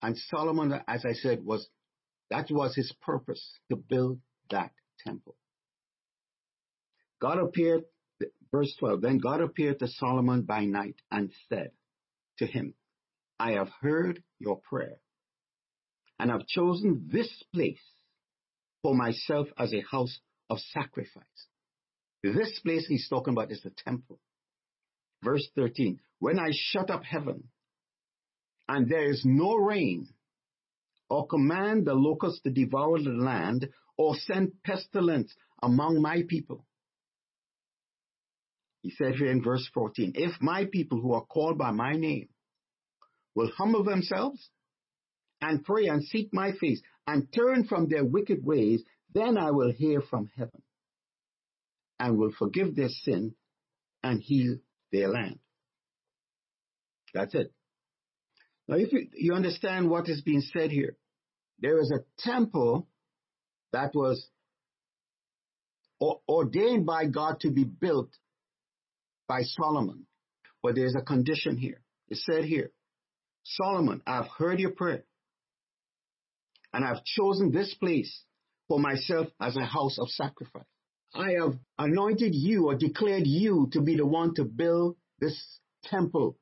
And 0.03 0.17
Solomon, 0.17 0.81
as 0.87 1.05
I 1.05 1.15
said, 1.15 1.45
was 1.45 1.69
that 2.31 2.47
was 2.51 2.75
his 2.77 2.93
purpose 3.03 3.59
to 3.71 3.77
build 3.77 4.21
that 4.51 4.71
temple. 5.05 5.37
God 7.21 7.39
appeared 7.39 7.85
verse 8.51 8.75
12, 8.79 9.01
then 9.01 9.19
God 9.19 9.41
appeared 9.41 9.79
to 9.81 9.89
Solomon 9.89 10.43
by 10.43 10.65
night 10.65 10.97
and 11.11 11.31
said 11.49 11.73
to 12.39 12.47
him, 12.47 12.75
I 13.39 13.53
have 13.53 13.69
heard 13.81 14.23
your 14.39 14.61
prayer 14.61 15.01
and 16.19 16.31
have 16.31 16.47
chosen 16.47 17.09
this 17.13 17.31
place 17.55 17.81
for 18.83 18.95
myself 18.95 19.49
as 19.59 19.73
a 19.73 19.85
house 19.91 20.19
of 20.51 20.59
sacrifice. 20.73 21.25
This 22.23 22.59
place 22.61 22.87
he's 22.89 23.09
talking 23.09 23.35
about 23.35 23.53
is 23.53 23.63
the 23.63 23.71
temple. 23.71 24.19
Verse 25.23 25.47
13, 25.57 26.01
when 26.19 26.39
I 26.39 26.51
shut 26.53 26.91
up 26.91 27.05
heaven 27.05 27.45
and 28.69 28.89
there 28.89 29.11
is 29.11 29.23
no 29.25 29.55
rain, 29.55 30.09
or 31.11 31.27
command 31.27 31.87
the 31.87 31.95
locusts 31.95 32.41
to 32.43 32.51
devour 32.51 32.99
the 32.99 33.11
land, 33.11 33.69
or 33.97 34.15
send 34.15 34.53
pestilence 34.63 35.35
among 35.63 36.03
my 36.03 36.23
people, 36.29 36.67
he 38.89 38.95
said 38.95 39.17
here 39.17 39.31
in 39.31 39.43
verse 39.43 39.69
14, 39.75 40.13
if 40.15 40.41
my 40.41 40.65
people 40.65 40.99
who 40.99 41.13
are 41.13 41.25
called 41.27 41.59
by 41.59 41.73
my 41.73 41.93
name 41.93 42.31
will 43.35 43.51
humble 43.55 43.85
themselves 43.85 44.49
and 45.43 45.63
pray 45.63 45.89
and 45.89 46.03
seek 46.05 46.33
my 46.33 46.53
face 46.53 46.81
and 47.07 47.31
turn 47.31 47.65
from 47.65 47.91
their 47.91 48.03
wicked 48.03 48.43
ways, 48.43 48.83
then 49.13 49.37
I 49.37 49.51
will 49.51 49.71
hear 49.71 50.01
from 50.01 50.31
heaven 50.39 50.63
and 52.01 52.17
will 52.17 52.33
forgive 52.39 52.77
their 52.77 52.89
sin 52.89 53.35
and 54.03 54.23
heal 54.23 54.57
their 54.91 55.09
land. 55.09 55.39
That's 57.13 57.35
it. 57.35 57.53
Now, 58.69 58.77
if 58.77 58.91
you, 58.91 59.07
you 59.13 59.35
understand 59.35 59.91
what 59.91 60.09
is 60.09 60.23
being 60.23 60.41
said 60.41 60.71
here, 60.71 60.97
there 61.61 61.79
is 61.79 61.93
a 61.93 62.05
temple 62.23 62.89
that 63.71 63.95
was 63.95 64.31
ordained 66.01 66.87
by 66.87 67.05
God 67.05 67.41
to 67.41 67.51
be 67.51 67.65
built 67.65 68.09
by 69.29 69.43
Solomon. 69.43 70.07
But 70.63 70.75
there's 70.75 70.97
a 70.97 71.03
condition 71.03 71.57
here. 71.57 71.81
It 72.09 72.19
said 72.19 72.45
here, 72.45 72.71
Solomon, 73.45 74.03
I've 74.07 74.29
heard 74.39 74.59
your 74.59 74.73
prayer, 74.73 75.05
and 76.73 76.85
I've 76.85 77.05
chosen 77.05 77.53
this 77.53 77.75
place 77.75 78.25
for 78.67 78.81
myself 78.81 79.29
as 79.41 79.57
a 79.57 79.65
house 79.65 79.99
of 79.99 80.09
sacrifice. 80.09 80.65
I 81.15 81.33
have 81.41 81.55
anointed 81.79 82.35
you 82.35 82.67
or 82.67 82.75
declared 82.75 83.27
you 83.27 83.69
to 83.73 83.81
be 83.81 83.97
the 83.97 84.07
one 84.07 84.35
to 84.35 84.45
build 84.45 84.97
this 85.21 85.61
temple 85.85 86.37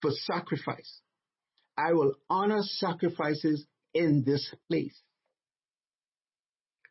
for 0.00 0.10
sacrifice. 0.10 1.00
I 1.76 1.92
will 1.92 2.14
honor 2.30 2.62
sacrifices 2.62 3.66
in 3.94 4.22
this 4.24 4.54
place. 4.68 4.98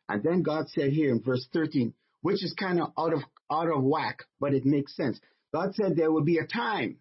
And 0.08 0.22
then 0.22 0.42
God 0.42 0.68
said 0.68 0.90
here 0.90 1.10
in 1.10 1.22
verse 1.22 1.46
13, 1.52 1.94
which 2.20 2.44
is 2.44 2.54
kind 2.58 2.80
of 2.80 2.92
out 2.98 3.14
of 3.14 3.20
out 3.50 3.70
of 3.70 3.82
whack, 3.82 4.24
but 4.40 4.54
it 4.54 4.64
makes 4.64 4.96
sense. 4.96 5.20
God 5.52 5.74
said 5.74 5.96
there 5.96 6.10
will 6.10 6.24
be 6.24 6.38
a 6.38 6.46
time 6.46 6.98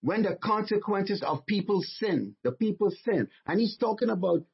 when 0.00 0.22
the 0.22 0.36
consequences 0.42 1.22
of 1.22 1.46
people's 1.46 1.86
sin, 1.98 2.36
the 2.44 2.52
people's 2.52 2.96
sin, 3.04 3.28
and 3.46 3.60
he's 3.60 3.76
talking 3.76 4.10
about 4.10 4.44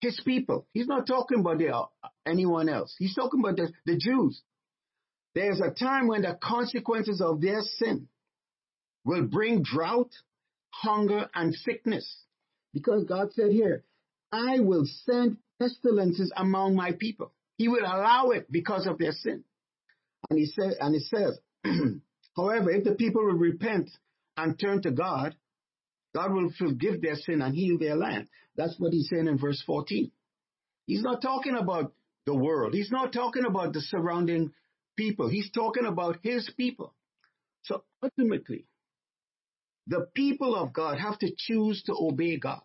his 0.00 0.20
people. 0.24 0.66
He's 0.72 0.86
not 0.86 1.06
talking 1.06 1.40
about 1.40 1.58
the, 1.58 1.74
uh, 1.74 1.86
anyone 2.26 2.68
else. 2.68 2.94
He's 2.98 3.14
talking 3.14 3.40
about 3.40 3.56
the, 3.56 3.72
the 3.86 3.96
Jews. 3.96 4.42
There's 5.34 5.60
a 5.60 5.70
time 5.70 6.08
when 6.08 6.22
the 6.22 6.38
consequences 6.42 7.20
of 7.20 7.40
their 7.40 7.60
sin 7.62 8.08
will 9.04 9.24
bring 9.24 9.62
drought, 9.62 10.10
hunger, 10.70 11.28
and 11.34 11.54
sickness. 11.54 12.24
Because 12.72 13.04
God 13.04 13.32
said 13.32 13.50
here, 13.50 13.84
I 14.32 14.60
will 14.60 14.86
send 15.04 15.38
pestilences 15.58 16.32
among 16.36 16.74
my 16.74 16.92
people. 16.92 17.32
He 17.56 17.68
will 17.68 17.84
allow 17.84 18.30
it 18.30 18.50
because 18.50 18.86
of 18.86 18.98
their 18.98 19.12
sin. 19.12 19.44
And 20.28 20.38
he 20.38 20.46
said, 20.46 20.74
and 20.80 20.94
it 20.94 21.02
says, 21.02 21.38
however, 22.36 22.70
if 22.70 22.84
the 22.84 22.94
people 22.94 23.24
will 23.24 23.34
repent 23.34 23.90
and 24.36 24.58
turn 24.58 24.82
to 24.82 24.90
God, 24.90 25.34
God 26.14 26.32
will 26.32 26.50
forgive 26.58 27.02
their 27.02 27.16
sin 27.16 27.42
and 27.42 27.54
heal 27.54 27.78
their 27.78 27.96
land. 27.96 28.28
That's 28.56 28.74
what 28.78 28.92
he's 28.92 29.08
saying 29.08 29.28
in 29.28 29.38
verse 29.38 29.62
14. 29.66 30.10
He's 30.86 31.02
not 31.02 31.20
talking 31.20 31.56
about 31.56 31.92
the 32.24 32.34
world. 32.34 32.74
He's 32.74 32.90
not 32.90 33.12
talking 33.12 33.44
about 33.44 33.72
the 33.72 33.80
surrounding 33.80 34.52
people. 34.96 35.28
He's 35.28 35.50
talking 35.50 35.84
about 35.84 36.18
his 36.22 36.50
people. 36.56 36.94
So 37.62 37.82
ultimately, 38.02 38.66
the 39.86 40.06
people 40.14 40.54
of 40.54 40.72
God 40.72 40.98
have 40.98 41.18
to 41.18 41.32
choose 41.36 41.82
to 41.84 41.94
obey 41.94 42.38
God. 42.38 42.62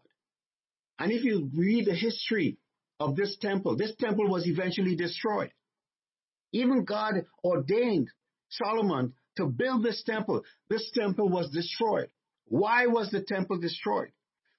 And 0.98 1.12
if 1.12 1.24
you 1.24 1.50
read 1.53 1.86
the 1.86 1.96
history 1.96 2.58
of 3.00 3.15
this 3.15 3.38
temple, 3.41 3.75
this 3.75 3.93
temple 4.00 4.29
was 4.29 4.48
eventually 4.48 4.96
destroyed. 4.96 5.51
Even 6.53 6.86
God 6.86 7.25
ordained 7.43 8.10
Solomon 8.51 9.13
to 9.38 9.46
build 9.48 9.84
this 9.84 10.03
temple. 10.03 10.43
This 10.70 10.89
temple 10.93 11.29
was 11.29 11.50
destroyed. 11.50 12.10
Why 12.46 12.88
was 12.88 13.10
the 13.10 13.22
temple 13.22 13.60
destroyed? 13.60 14.12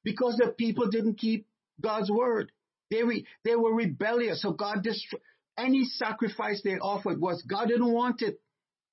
Because 0.02 0.37
the 0.37 0.49
people 0.49 0.88
didn't 0.88 1.18
keep 1.18 1.46
God's 1.80 2.11
word. 2.11 2.50
They, 2.90 3.02
re, 3.02 3.26
they 3.44 3.54
were 3.54 3.75
rebellious. 3.75 4.42
So 4.42 4.52
God 4.52 4.82
destroyed 4.82 5.22
any 5.58 5.84
sacrifice 5.84 6.62
they 6.62 6.78
offered 6.78 7.20
was 7.20 7.42
God 7.42 7.68
didn't 7.68 7.92
want 7.92 8.22
it. 8.22 8.40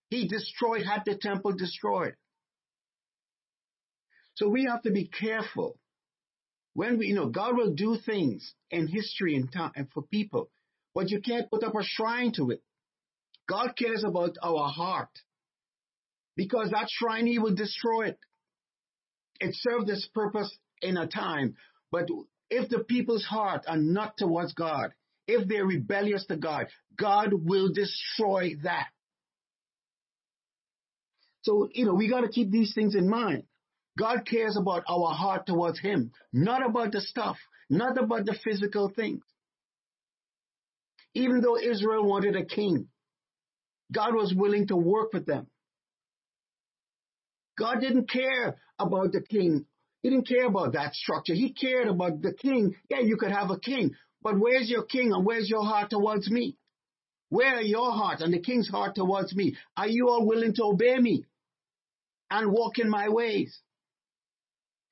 He 0.09 0.27
destroyed, 0.27 0.85
had 0.85 1.03
the 1.05 1.15
temple 1.15 1.53
destroyed. 1.53 2.15
So 4.35 4.49
we 4.49 4.65
have 4.65 4.81
to 4.83 4.91
be 4.91 5.05
careful. 5.05 5.77
When 6.73 6.97
we, 6.97 7.07
you 7.07 7.15
know, 7.15 7.27
God 7.27 7.57
will 7.57 7.73
do 7.73 7.97
things 7.97 8.53
in 8.71 8.87
history 8.87 9.35
and 9.35 9.51
time 9.51 9.71
and 9.75 9.89
for 9.91 10.01
people, 10.01 10.49
but 10.93 11.09
you 11.09 11.21
can't 11.21 11.49
put 11.49 11.63
up 11.63 11.75
a 11.75 11.83
shrine 11.83 12.31
to 12.33 12.51
it. 12.51 12.63
God 13.49 13.73
cares 13.77 14.03
about 14.03 14.37
our 14.43 14.69
heart 14.69 15.09
because 16.35 16.69
that 16.69 16.87
shrine, 16.89 17.25
He 17.25 17.39
will 17.39 17.55
destroy 17.55 18.09
it 18.09 18.19
it 19.39 19.55
served 19.55 19.89
its 19.89 20.07
purpose 20.13 20.55
in 20.81 20.97
a 20.97 21.07
time. 21.07 21.55
But 21.91 22.09
if 22.49 22.69
the 22.69 22.79
people's 22.79 23.25
heart 23.25 23.63
are 23.67 23.77
not 23.77 24.17
towards 24.17 24.53
God, 24.53 24.91
if 25.27 25.47
they're 25.47 25.65
rebellious 25.65 26.25
to 26.27 26.37
God, 26.37 26.67
God 26.97 27.31
will 27.33 27.71
destroy 27.71 28.55
that. 28.63 28.87
So, 31.43 31.69
you 31.73 31.85
know, 31.85 31.93
we 31.93 32.09
got 32.09 32.21
to 32.21 32.29
keep 32.29 32.51
these 32.51 32.73
things 32.73 32.95
in 32.95 33.09
mind. 33.09 33.43
God 33.97 34.25
cares 34.25 34.57
about 34.57 34.83
our 34.89 35.13
heart 35.13 35.45
towards 35.45 35.79
Him, 35.79 36.11
not 36.33 36.65
about 36.65 36.91
the 36.91 37.01
stuff, 37.01 37.37
not 37.69 37.97
about 37.97 38.25
the 38.25 38.35
physical 38.43 38.89
things. 38.93 39.23
Even 41.13 41.41
though 41.41 41.57
Israel 41.57 42.05
wanted 42.05 42.35
a 42.35 42.45
king, 42.45 42.87
God 43.91 44.15
was 44.15 44.33
willing 44.35 44.67
to 44.67 44.75
work 44.75 45.13
with 45.13 45.25
them. 45.25 45.47
God 47.57 47.81
didn't 47.81 48.09
care 48.09 48.57
about 48.77 49.11
the 49.11 49.21
king. 49.21 49.65
He 50.01 50.09
didn't 50.09 50.27
care 50.27 50.45
about 50.45 50.73
that 50.73 50.93
structure. 50.93 51.33
He 51.33 51.53
cared 51.53 51.87
about 51.87 52.21
the 52.21 52.33
king. 52.33 52.75
Yeah, 52.89 53.01
you 53.01 53.17
could 53.17 53.31
have 53.31 53.51
a 53.51 53.59
king, 53.59 53.95
but 54.21 54.39
where's 54.39 54.69
your 54.69 54.83
king 54.83 55.11
and 55.11 55.25
where's 55.25 55.49
your 55.49 55.63
heart 55.63 55.89
towards 55.89 56.29
me? 56.29 56.55
Where 57.29 57.55
are 57.55 57.61
your 57.61 57.91
heart 57.91 58.21
and 58.21 58.33
the 58.33 58.39
king's 58.39 58.69
heart 58.69 58.95
towards 58.95 59.35
me? 59.35 59.55
Are 59.75 59.87
you 59.87 60.09
all 60.09 60.25
willing 60.25 60.53
to 60.55 60.63
obey 60.63 60.97
me 60.97 61.25
and 62.31 62.51
walk 62.51 62.79
in 62.79 62.89
my 62.89 63.09
ways? 63.09 63.59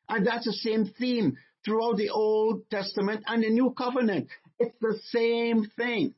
And 0.10 0.26
that's 0.26 0.46
the 0.46 0.54
same 0.54 0.86
theme 0.86 1.38
throughout 1.66 1.98
the 1.98 2.10
Old 2.10 2.70
Testament 2.70 3.24
and 3.28 3.44
the 3.44 3.50
New 3.50 3.74
Covenant. 3.78 4.28
It's 4.60 4.76
the 4.80 5.00
same 5.12 5.70
thing. 5.78 6.14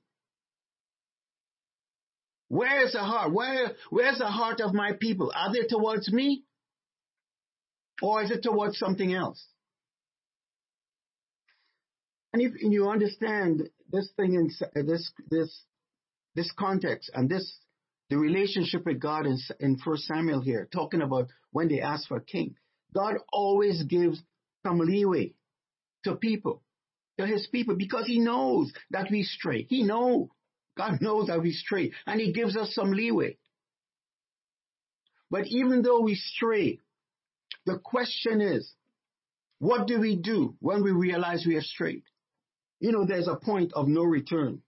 Where 2.49 2.85
is 2.85 2.93
the 2.93 2.99
heart? 2.99 3.31
Where, 3.31 3.73
where's 3.91 4.17
the 4.17 4.27
heart 4.27 4.59
of 4.59 4.73
my 4.73 4.93
people? 4.99 5.31
Are 5.33 5.53
they 5.53 5.67
towards 5.67 6.11
me? 6.11 6.43
Or 8.01 8.23
is 8.23 8.31
it 8.31 8.43
towards 8.43 8.77
something 8.77 9.13
else? 9.13 9.45
And 12.33 12.41
if 12.41 12.53
you 12.59 12.89
understand 12.89 13.69
this 13.91 14.09
thing 14.17 14.33
in 14.33 14.85
this, 14.85 15.11
this, 15.29 15.63
this 16.35 16.51
context 16.57 17.11
and 17.13 17.29
this, 17.29 17.57
the 18.09 18.17
relationship 18.17 18.85
with 18.85 18.99
God 18.99 19.25
in, 19.25 19.37
in 19.59 19.77
First 19.77 20.03
Samuel 20.05 20.41
here, 20.41 20.67
talking 20.71 21.01
about 21.01 21.27
when 21.51 21.67
they 21.67 21.81
ask 21.81 22.07
for 22.07 22.17
a 22.17 22.23
king, 22.23 22.55
God 22.93 23.15
always 23.31 23.83
gives 23.83 24.21
some 24.65 24.79
leeway 24.79 25.33
to 26.03 26.15
people, 26.15 26.63
to 27.19 27.27
his 27.27 27.47
people, 27.51 27.75
because 27.75 28.07
he 28.07 28.19
knows 28.19 28.71
that 28.89 29.11
we 29.11 29.23
stray. 29.23 29.65
He 29.69 29.83
knows. 29.83 30.29
God 30.79 31.01
knows 31.01 31.27
that 31.27 31.41
we 31.41 31.51
stray, 31.51 31.91
and 32.07 32.21
He 32.21 32.31
gives 32.31 32.55
us 32.55 32.73
some 32.73 32.91
leeway. 32.91 33.37
But 35.29 35.45
even 35.47 35.81
though 35.81 35.99
we 35.99 36.15
stray, 36.15 36.79
the 37.65 37.77
question 37.77 38.39
is, 38.39 38.71
what 39.59 39.87
do 39.87 39.99
we 39.99 40.15
do 40.15 40.55
when 40.61 40.81
we 40.81 40.91
realize 40.91 41.43
we 41.45 41.55
have 41.55 41.63
strayed? 41.63 42.03
You 42.79 42.93
know, 42.93 43.05
there's 43.05 43.27
a 43.27 43.35
point 43.35 43.73
of 43.73 43.89
no 43.89 44.03
return 44.03 44.61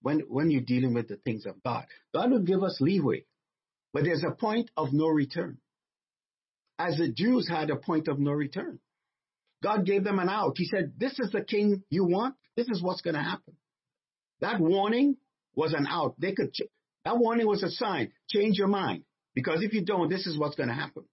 when, 0.00 0.24
when 0.28 0.50
you're 0.50 0.62
dealing 0.62 0.94
with 0.94 1.06
the 1.06 1.14
things 1.14 1.46
of 1.46 1.62
God. 1.62 1.86
God 2.12 2.32
will 2.32 2.42
give 2.42 2.64
us 2.64 2.78
leeway, 2.80 3.24
but 3.92 4.02
there's 4.02 4.24
a 4.24 4.32
point 4.32 4.68
of 4.76 4.92
no 4.92 5.06
return. 5.06 5.58
As 6.76 6.96
the 6.96 7.08
Jews 7.08 7.48
had 7.48 7.70
a 7.70 7.76
point 7.76 8.08
of 8.08 8.18
no 8.18 8.32
return. 8.32 8.80
God 9.62 9.86
gave 9.86 10.02
them 10.02 10.18
an 10.18 10.28
out. 10.28 10.54
He 10.56 10.64
said, 10.64 10.94
this 10.98 11.20
is 11.20 11.30
the 11.30 11.42
king 11.42 11.84
you 11.88 12.04
want. 12.04 12.34
This 12.56 12.66
is 12.68 12.82
what's 12.82 13.02
going 13.02 13.14
to 13.14 13.22
happen. 13.22 13.54
That 14.40 14.58
warning 14.58 15.18
was 15.54 15.74
an 15.74 15.86
out. 15.88 16.14
They 16.18 16.32
could, 16.32 16.52
ch- 16.52 16.68
that 17.04 17.18
warning 17.18 17.46
was 17.46 17.62
a 17.62 17.70
sign. 17.70 18.12
Change 18.28 18.58
your 18.58 18.68
mind. 18.68 19.04
Because 19.34 19.62
if 19.62 19.72
you 19.72 19.84
don't, 19.84 20.08
this 20.08 20.26
is 20.26 20.38
what's 20.38 20.56
going 20.56 20.68
to 20.68 20.74
happen. 20.74 21.04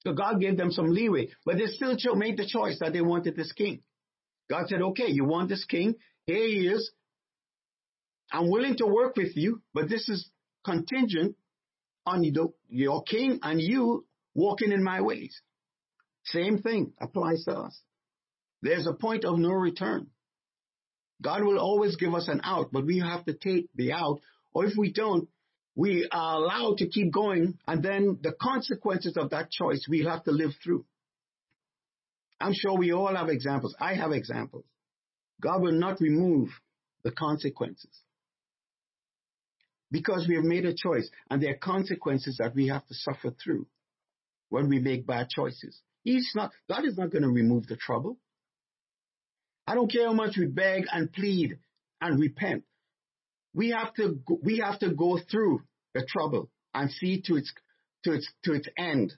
So 0.00 0.12
God 0.12 0.40
gave 0.40 0.56
them 0.56 0.70
some 0.70 0.90
leeway, 0.90 1.28
but 1.46 1.56
they 1.56 1.66
still 1.66 1.96
made 2.14 2.36
the 2.36 2.46
choice 2.46 2.78
that 2.80 2.92
they 2.92 3.00
wanted 3.00 3.36
this 3.36 3.52
king. 3.52 3.80
God 4.50 4.68
said, 4.68 4.82
okay, 4.82 5.08
you 5.08 5.24
want 5.24 5.48
this 5.48 5.64
king? 5.64 5.94
Here 6.26 6.46
he 6.46 6.66
is. 6.66 6.90
I'm 8.30 8.50
willing 8.50 8.76
to 8.78 8.86
work 8.86 9.16
with 9.16 9.36
you, 9.36 9.62
but 9.72 9.88
this 9.88 10.08
is 10.08 10.28
contingent 10.64 11.36
on 12.04 12.22
you 12.22 12.32
the 12.32 12.48
your 12.68 13.02
king 13.02 13.38
and 13.42 13.60
you 13.60 14.04
walking 14.34 14.72
in 14.72 14.82
my 14.82 15.00
ways. 15.00 15.40
Same 16.24 16.58
thing 16.58 16.92
applies 17.00 17.44
to 17.44 17.52
us. 17.52 17.80
There's 18.60 18.86
a 18.86 18.92
point 18.92 19.24
of 19.24 19.38
no 19.38 19.50
return. 19.50 20.08
God 21.22 21.42
will 21.42 21.58
always 21.58 21.96
give 21.96 22.14
us 22.14 22.28
an 22.28 22.40
out, 22.44 22.70
but 22.72 22.84
we 22.84 22.98
have 22.98 23.24
to 23.24 23.32
take 23.34 23.68
the 23.74 23.92
out. 23.92 24.20
Or 24.52 24.64
if 24.66 24.72
we 24.76 24.92
don't, 24.92 25.28
we 25.76 26.08
are 26.12 26.36
allowed 26.36 26.78
to 26.78 26.88
keep 26.88 27.12
going, 27.12 27.58
and 27.66 27.82
then 27.82 28.18
the 28.22 28.34
consequences 28.40 29.16
of 29.16 29.30
that 29.30 29.50
choice 29.50 29.86
we'll 29.88 30.10
have 30.10 30.24
to 30.24 30.30
live 30.30 30.52
through. 30.62 30.84
I'm 32.40 32.52
sure 32.54 32.76
we 32.76 32.92
all 32.92 33.14
have 33.14 33.28
examples. 33.28 33.74
I 33.80 33.94
have 33.94 34.12
examples. 34.12 34.64
God 35.40 35.62
will 35.62 35.72
not 35.72 36.00
remove 36.00 36.48
the 37.02 37.10
consequences 37.10 37.90
because 39.90 40.26
we 40.28 40.34
have 40.36 40.44
made 40.44 40.64
a 40.64 40.74
choice, 40.74 41.08
and 41.30 41.42
there 41.42 41.52
are 41.52 41.58
consequences 41.58 42.36
that 42.38 42.54
we 42.54 42.68
have 42.68 42.86
to 42.86 42.94
suffer 42.94 43.30
through 43.42 43.66
when 44.48 44.68
we 44.68 44.78
make 44.78 45.06
bad 45.06 45.28
choices. 45.28 45.80
He's 46.02 46.30
not, 46.34 46.52
God 46.68 46.84
is 46.84 46.96
not 46.96 47.10
going 47.10 47.22
to 47.22 47.28
remove 47.28 47.66
the 47.66 47.76
trouble. 47.76 48.18
I 49.66 49.74
don't 49.74 49.90
care 49.90 50.06
how 50.06 50.12
much 50.12 50.36
we 50.36 50.46
beg 50.46 50.84
and 50.92 51.12
plead 51.12 51.58
and 52.00 52.20
repent. 52.20 52.64
We 53.54 53.70
have 53.70 53.94
to 53.94 54.18
we 54.42 54.58
have 54.58 54.78
to 54.80 54.94
go 54.94 55.18
through 55.30 55.62
the 55.94 56.04
trouble 56.06 56.50
and 56.74 56.90
see 56.90 57.22
to 57.22 57.36
its 57.36 57.52
to 58.04 58.12
its 58.12 58.28
to 58.44 58.52
its 58.52 58.68
end. 58.76 59.14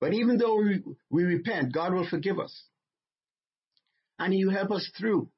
But 0.00 0.14
even 0.14 0.36
though 0.36 0.56
we, 0.56 0.82
we 1.10 1.22
repent, 1.22 1.72
God 1.72 1.94
will 1.94 2.08
forgive 2.08 2.40
us. 2.40 2.64
And 4.18 4.32
He 4.32 4.44
will 4.44 4.52
help 4.52 4.72
us 4.72 4.90
through 4.98 5.30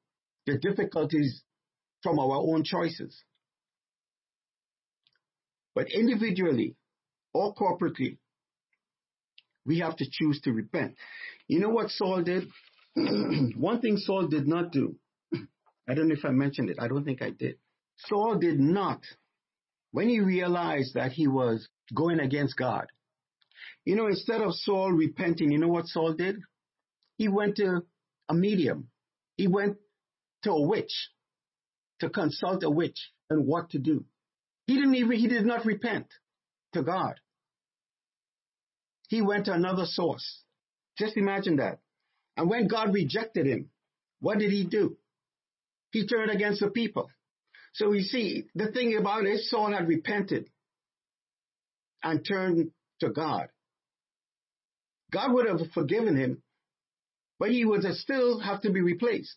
the 0.47 0.57
difficulties 0.57 1.43
from 2.01 2.19
our 2.19 2.37
own 2.37 2.63
choices. 2.63 3.15
But 5.75 5.91
individually 5.91 6.75
or 7.33 7.53
corporately, 7.53 8.17
we 9.65 9.79
have 9.79 9.97
to 9.97 10.05
choose 10.09 10.41
to 10.41 10.51
repent. 10.51 10.95
You 11.47 11.59
know 11.59 11.69
what 11.69 11.89
Saul 11.91 12.23
did? 12.23 12.47
One 13.57 13.81
thing 13.81 13.97
Saul 13.97 14.27
did 14.27 14.47
not 14.47 14.71
do, 14.71 14.95
I 15.89 15.93
don't 15.93 16.07
know 16.07 16.15
if 16.15 16.25
I 16.25 16.31
mentioned 16.31 16.69
it, 16.69 16.77
I 16.79 16.87
don't 16.87 17.03
think 17.03 17.21
I 17.21 17.29
did. 17.29 17.57
Saul 17.97 18.37
did 18.37 18.59
not, 18.59 19.01
when 19.91 20.09
he 20.09 20.19
realized 20.19 20.93
that 20.95 21.11
he 21.11 21.27
was 21.27 21.67
going 21.93 22.19
against 22.19 22.57
God, 22.57 22.87
you 23.83 23.95
know, 23.95 24.07
instead 24.07 24.41
of 24.41 24.53
Saul 24.53 24.91
repenting, 24.91 25.51
you 25.51 25.59
know 25.59 25.67
what 25.67 25.87
Saul 25.87 26.13
did? 26.13 26.37
He 27.17 27.27
went 27.27 27.57
to 27.57 27.81
a 28.29 28.33
medium. 28.33 28.89
He 29.37 29.47
went 29.47 29.77
to 30.43 30.51
a 30.51 30.67
witch 30.67 31.09
to 31.99 32.09
consult 32.09 32.63
a 32.63 32.69
witch 32.69 33.11
and 33.29 33.45
what 33.45 33.69
to 33.71 33.79
do. 33.79 34.05
He 34.67 34.75
didn't 34.75 34.95
even, 34.95 35.17
he 35.17 35.27
did 35.27 35.45
not 35.45 35.65
repent 35.65 36.07
to 36.73 36.81
God. 36.81 37.19
He 39.07 39.21
went 39.21 39.45
to 39.45 39.53
another 39.53 39.85
source. 39.85 40.41
Just 40.97 41.17
imagine 41.17 41.57
that. 41.57 41.79
And 42.37 42.49
when 42.49 42.67
God 42.67 42.93
rejected 42.93 43.45
him, 43.45 43.69
what 44.19 44.39
did 44.39 44.51
he 44.51 44.65
do? 44.65 44.97
He 45.91 46.07
turned 46.07 46.31
against 46.31 46.59
the 46.61 46.69
people. 46.69 47.09
So 47.73 47.91
you 47.91 48.03
see, 48.03 48.45
the 48.55 48.71
thing 48.71 48.97
about 48.97 49.25
it, 49.25 49.41
Saul 49.41 49.71
had 49.71 49.87
repented 49.87 50.49
and 52.03 52.25
turned 52.25 52.71
to 53.01 53.09
God. 53.09 53.47
God 55.11 55.33
would 55.33 55.47
have 55.47 55.59
forgiven 55.73 56.17
him, 56.17 56.41
but 57.39 57.51
he 57.51 57.65
would 57.65 57.83
still 57.95 58.39
have 58.39 58.61
to 58.61 58.71
be 58.71 58.81
replaced. 58.81 59.35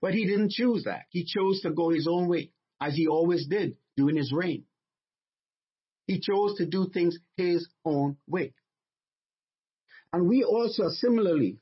But 0.00 0.14
he 0.14 0.26
didn't 0.26 0.52
choose 0.52 0.84
that. 0.84 1.02
He 1.10 1.24
chose 1.24 1.60
to 1.62 1.70
go 1.70 1.90
his 1.90 2.08
own 2.08 2.28
way, 2.28 2.52
as 2.80 2.94
he 2.94 3.06
always 3.06 3.46
did 3.46 3.76
during 3.96 4.16
his 4.16 4.32
reign. 4.32 4.64
He 6.06 6.20
chose 6.20 6.56
to 6.58 6.66
do 6.66 6.88
things 6.92 7.18
his 7.36 7.68
own 7.84 8.16
way. 8.26 8.54
And 10.12 10.28
we 10.28 10.42
also, 10.42 10.88
similarly, 10.88 11.58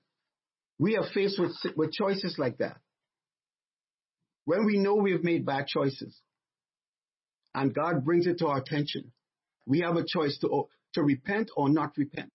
we 0.79 0.97
are 0.97 1.07
faced 1.13 1.39
with, 1.39 1.53
with 1.77 1.93
choices 1.93 2.37
like 2.39 2.59
that. 2.59 2.77
When 4.45 4.65
we 4.65 4.79
know 4.79 4.95
we 4.95 5.13
have 5.13 5.25
made 5.25 5.45
bad 5.45 5.67
choices, 5.67 6.21
and 7.55 7.75
God 7.75 8.05
brings 8.05 8.27
it 8.27 8.39
to 8.39 8.47
our 8.47 8.59
attention, 8.59 9.13
we 9.67 9.81
have 9.81 9.97
a 9.97 10.05
choice 10.07 10.39
to, 10.41 10.69
to 10.95 11.03
repent 11.03 11.51
or 11.57 11.69
not 11.69 11.93
repent. 11.97 12.31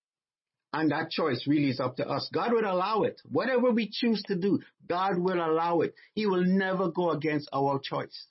And 0.74 0.92
that 0.92 1.12
choice 1.12 1.46
really 1.48 1.70
is 1.70 1.80
up 1.80 1.98
to 1.98 2.08
us. 2.08 2.30
God 2.34 2.52
will 2.52 2.66
allow 2.66 3.04
it. 3.04 3.22
Whatever 3.26 3.72
we 3.72 3.90
choose 3.92 4.22
to 4.24 4.36
do, 4.36 4.60
God 4.88 5.20
will 5.20 5.44
allow 5.44 5.82
it. 5.82 5.94
He 6.14 6.26
will 6.26 6.44
never 6.44 6.90
go 6.90 7.12
against 7.12 7.48
our 7.54 7.80
choice. 7.84 8.28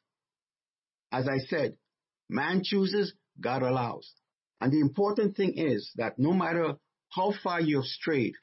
As 1.12 1.28
I 1.28 1.38
said, 1.48 1.76
man 2.28 2.62
chooses, 2.64 3.14
God 3.40 3.62
allows. 3.62 4.12
And 4.60 4.72
the 4.72 4.80
important 4.80 5.36
thing 5.36 5.54
is 5.56 5.90
that 5.96 6.18
no 6.18 6.32
matter 6.32 6.74
how 7.10 7.32
far 7.42 7.60
you've 7.60 7.84
strayed, 7.84 8.34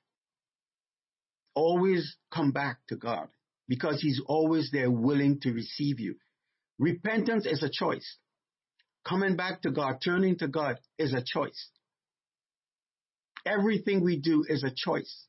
always 1.60 2.16
come 2.34 2.52
back 2.52 2.80
to 2.88 2.96
God 2.96 3.28
because 3.68 4.02
He's 4.02 4.22
always 4.26 4.72
there 4.72 4.90
willing 4.90 5.42
to 5.42 5.52
receive 5.52 6.00
you. 6.00 6.16
Repentance 6.80 7.46
is 7.46 7.62
a 7.62 7.70
choice. 7.70 8.18
Coming 9.08 9.36
back 9.36 9.62
to 9.64 9.72
God, 9.72 9.98
turning 10.04 10.38
to 10.38 10.48
God 10.48 10.80
is 10.98 11.14
a 11.14 11.22
choice. 11.22 11.70
Everything 13.46 14.04
we 14.04 14.18
do 14.18 14.46
is 14.48 14.64
a 14.64 14.72
choice. 14.74 15.26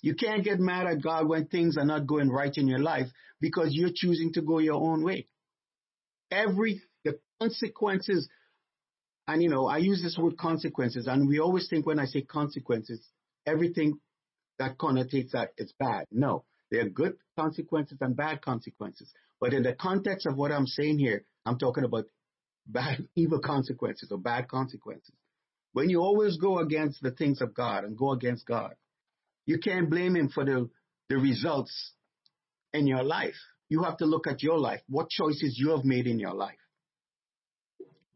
You 0.00 0.14
can't 0.14 0.44
get 0.44 0.58
mad 0.58 0.86
at 0.86 1.02
God 1.02 1.28
when 1.28 1.46
things 1.46 1.76
are 1.76 1.84
not 1.84 2.06
going 2.06 2.30
right 2.30 2.52
in 2.56 2.66
your 2.66 2.78
life 2.78 3.08
because 3.40 3.68
you're 3.72 3.90
choosing 3.94 4.32
to 4.34 4.42
go 4.42 4.58
your 4.58 4.80
own 4.80 5.02
way. 5.04 5.28
Every, 6.30 6.80
the 7.04 7.18
consequences, 7.40 8.28
and 9.28 9.42
you 9.42 9.48
know, 9.48 9.66
I 9.66 9.78
use 9.78 10.02
this 10.02 10.18
word 10.18 10.38
consequences, 10.38 11.06
and 11.06 11.28
we 11.28 11.40
always 11.40 11.68
think 11.68 11.86
when 11.86 11.98
I 11.98 12.06
say 12.06 12.22
consequences, 12.22 13.00
everything 13.46 13.98
that 14.58 14.78
connotates 14.78 15.32
that 15.32 15.52
it's 15.56 15.72
bad. 15.78 16.06
No, 16.10 16.44
there 16.70 16.84
are 16.84 16.88
good 16.88 17.16
consequences 17.38 17.98
and 18.00 18.16
bad 18.16 18.42
consequences. 18.42 19.12
But 19.40 19.52
in 19.52 19.62
the 19.62 19.74
context 19.74 20.26
of 20.26 20.36
what 20.36 20.52
I'm 20.52 20.66
saying 20.66 20.98
here, 20.98 21.24
I'm 21.44 21.58
talking 21.58 21.84
about 21.84 22.06
bad, 22.66 23.06
evil 23.16 23.40
consequences 23.40 24.10
or 24.10 24.18
bad 24.18 24.48
consequences. 24.48 25.14
When 25.72 25.90
you 25.90 26.00
always 26.00 26.38
go 26.38 26.58
against 26.58 27.02
the 27.02 27.10
things 27.10 27.40
of 27.40 27.54
God 27.54 27.84
and 27.84 27.96
go 27.96 28.12
against 28.12 28.46
God, 28.46 28.74
you 29.44 29.58
can't 29.58 29.90
blame 29.90 30.16
Him 30.16 30.30
for 30.30 30.44
the, 30.44 30.70
the 31.08 31.16
results 31.16 31.92
in 32.72 32.86
your 32.86 33.02
life. 33.02 33.36
You 33.68 33.82
have 33.82 33.98
to 33.98 34.06
look 34.06 34.26
at 34.26 34.42
your 34.42 34.58
life, 34.58 34.80
what 34.88 35.10
choices 35.10 35.56
you 35.58 35.70
have 35.70 35.84
made 35.84 36.06
in 36.06 36.18
your 36.18 36.34
life. 36.34 36.56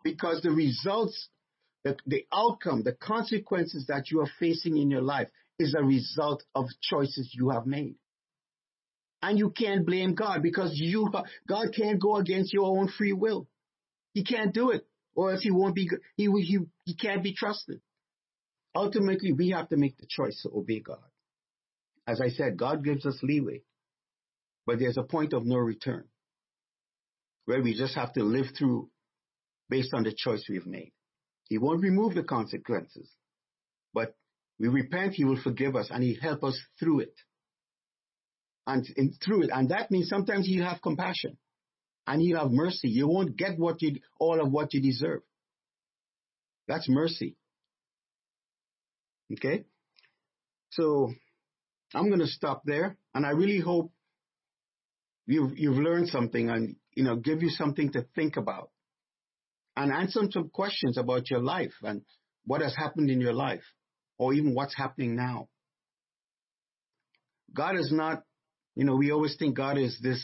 Because 0.03 0.41
the 0.43 0.51
results, 0.51 1.29
the, 1.85 1.97
the 2.07 2.27
outcome, 2.33 2.83
the 2.83 2.93
consequences 2.93 3.87
that 3.89 4.11
you 4.11 4.21
are 4.21 4.31
facing 4.39 4.77
in 4.77 4.91
your 4.91 5.03
life 5.03 5.29
is 5.59 5.75
a 5.75 5.83
result 5.83 6.45
of 6.55 6.67
choices 6.83 7.31
you 7.33 7.51
have 7.51 7.67
made. 7.67 7.97
And 9.23 9.39
you 9.39 9.51
can't 9.51 9.87
blame 9.87 10.15
God 10.15 10.43
because 10.43 10.73
you, 10.75 11.11
God 11.47 11.69
can't 11.77 12.01
go 12.01 12.17
against 12.17 12.53
your 12.53 12.79
own 12.79 12.89
free 12.89 13.13
will. 13.13 13.47
He 14.15 14.25
can't 14.25 14.55
do 14.55 14.71
it 14.71 14.87
or 15.15 15.33
else 15.33 15.43
he 15.43 15.51
won't 15.51 15.75
be, 15.75 15.91
he, 16.17 16.31
he, 16.31 16.59
he 16.85 16.95
can't 16.95 17.23
be 17.23 17.35
trusted. 17.35 17.81
Ultimately, 18.75 19.33
we 19.33 19.51
have 19.51 19.69
to 19.69 19.77
make 19.77 19.99
the 19.99 20.07
choice 20.09 20.41
to 20.43 20.51
obey 20.57 20.81
God. 20.81 20.99
As 22.07 22.21
I 22.21 22.29
said, 22.29 22.57
God 22.57 22.85
gives 22.85 23.05
us 23.05 23.19
leeway, 23.23 23.63
but 24.67 24.79
there's 24.79 24.97
a 24.97 25.03
point 25.03 25.33
of 25.33 25.45
no 25.45 25.57
return 25.57 26.05
where 27.45 27.63
we 27.63 27.77
just 27.77 27.95
have 27.95 28.13
to 28.15 28.23
live 28.23 28.47
through 28.57 28.89
based 29.69 29.93
on 29.93 30.05
the 30.05 30.15
choice 30.17 30.45
we've 30.49 30.67
made. 30.67 30.93
He 31.51 31.59
won't 31.59 31.83
remove 31.83 32.15
the 32.15 32.23
consequences, 32.23 33.11
but 33.93 34.15
we 34.59 34.69
repent, 34.69 35.15
he 35.15 35.25
will 35.25 35.41
forgive 35.43 35.77
us 35.77 35.89
and 35.91 36.03
he 36.03 36.15
help 36.15 36.45
us 36.45 36.59
through 36.79 37.01
it. 37.01 37.15
And 38.67 38.87
in, 38.97 39.13
through 39.23 39.45
it, 39.45 39.51
and 39.53 39.69
that 39.71 39.91
means 39.91 40.09
sometimes 40.09 40.47
you 40.49 40.63
have 40.63 40.81
compassion 40.81 41.37
and 42.07 42.23
you 42.23 42.37
have 42.37 42.53
mercy. 42.53 42.89
You 42.89 43.09
won't 43.09 43.37
get 43.37 43.59
what 43.59 43.83
you, 43.83 44.01
all 44.19 44.41
of 44.41 44.53
what 44.53 44.73
you 44.73 44.81
deserve. 44.81 45.23
That's 46.69 46.89
mercy. 46.89 47.37
Okay? 49.33 49.65
So 50.71 51.13
I'm 51.95 52.09
going 52.09 52.21
to 52.21 52.29
stop 52.29 52.63
there, 52.65 52.97
and 53.13 53.27
I 53.27 53.31
really 53.31 53.59
hope 53.59 53.91
you've 55.27 55.59
you've 55.59 55.79
learned 55.79 56.09
something, 56.09 56.49
and 56.49 56.77
you 56.95 57.03
know, 57.03 57.17
give 57.17 57.43
you 57.43 57.51
something 57.51 57.91
to 57.93 58.07
think 58.15 58.37
about, 58.37 58.71
and 59.83 59.93
answer 59.93 60.21
some 60.31 60.51
questions 60.51 60.99
about 60.99 61.31
your 61.31 61.41
life 61.41 61.73
and 61.83 62.03
what 62.45 62.61
has 62.61 62.77
happened 62.77 63.11
in 63.11 63.21
your 63.21 63.33
life, 63.33 63.63
or 64.19 64.35
even 64.35 64.55
what's 64.55 64.77
happening 64.77 65.17
now. 65.17 65.49
God 67.55 67.77
is 67.77 67.91
not, 67.91 68.23
you 68.75 68.85
know, 68.85 68.97
we 68.97 69.11
always 69.11 69.37
think 69.39 69.57
God 69.57 69.79
is 69.79 69.99
this 70.03 70.23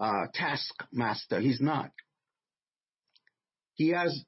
uh, 0.00 0.26
taskmaster. 0.34 1.40
He's 1.40 1.60
not. 1.60 1.90
He 3.74 3.90
has 3.90 4.24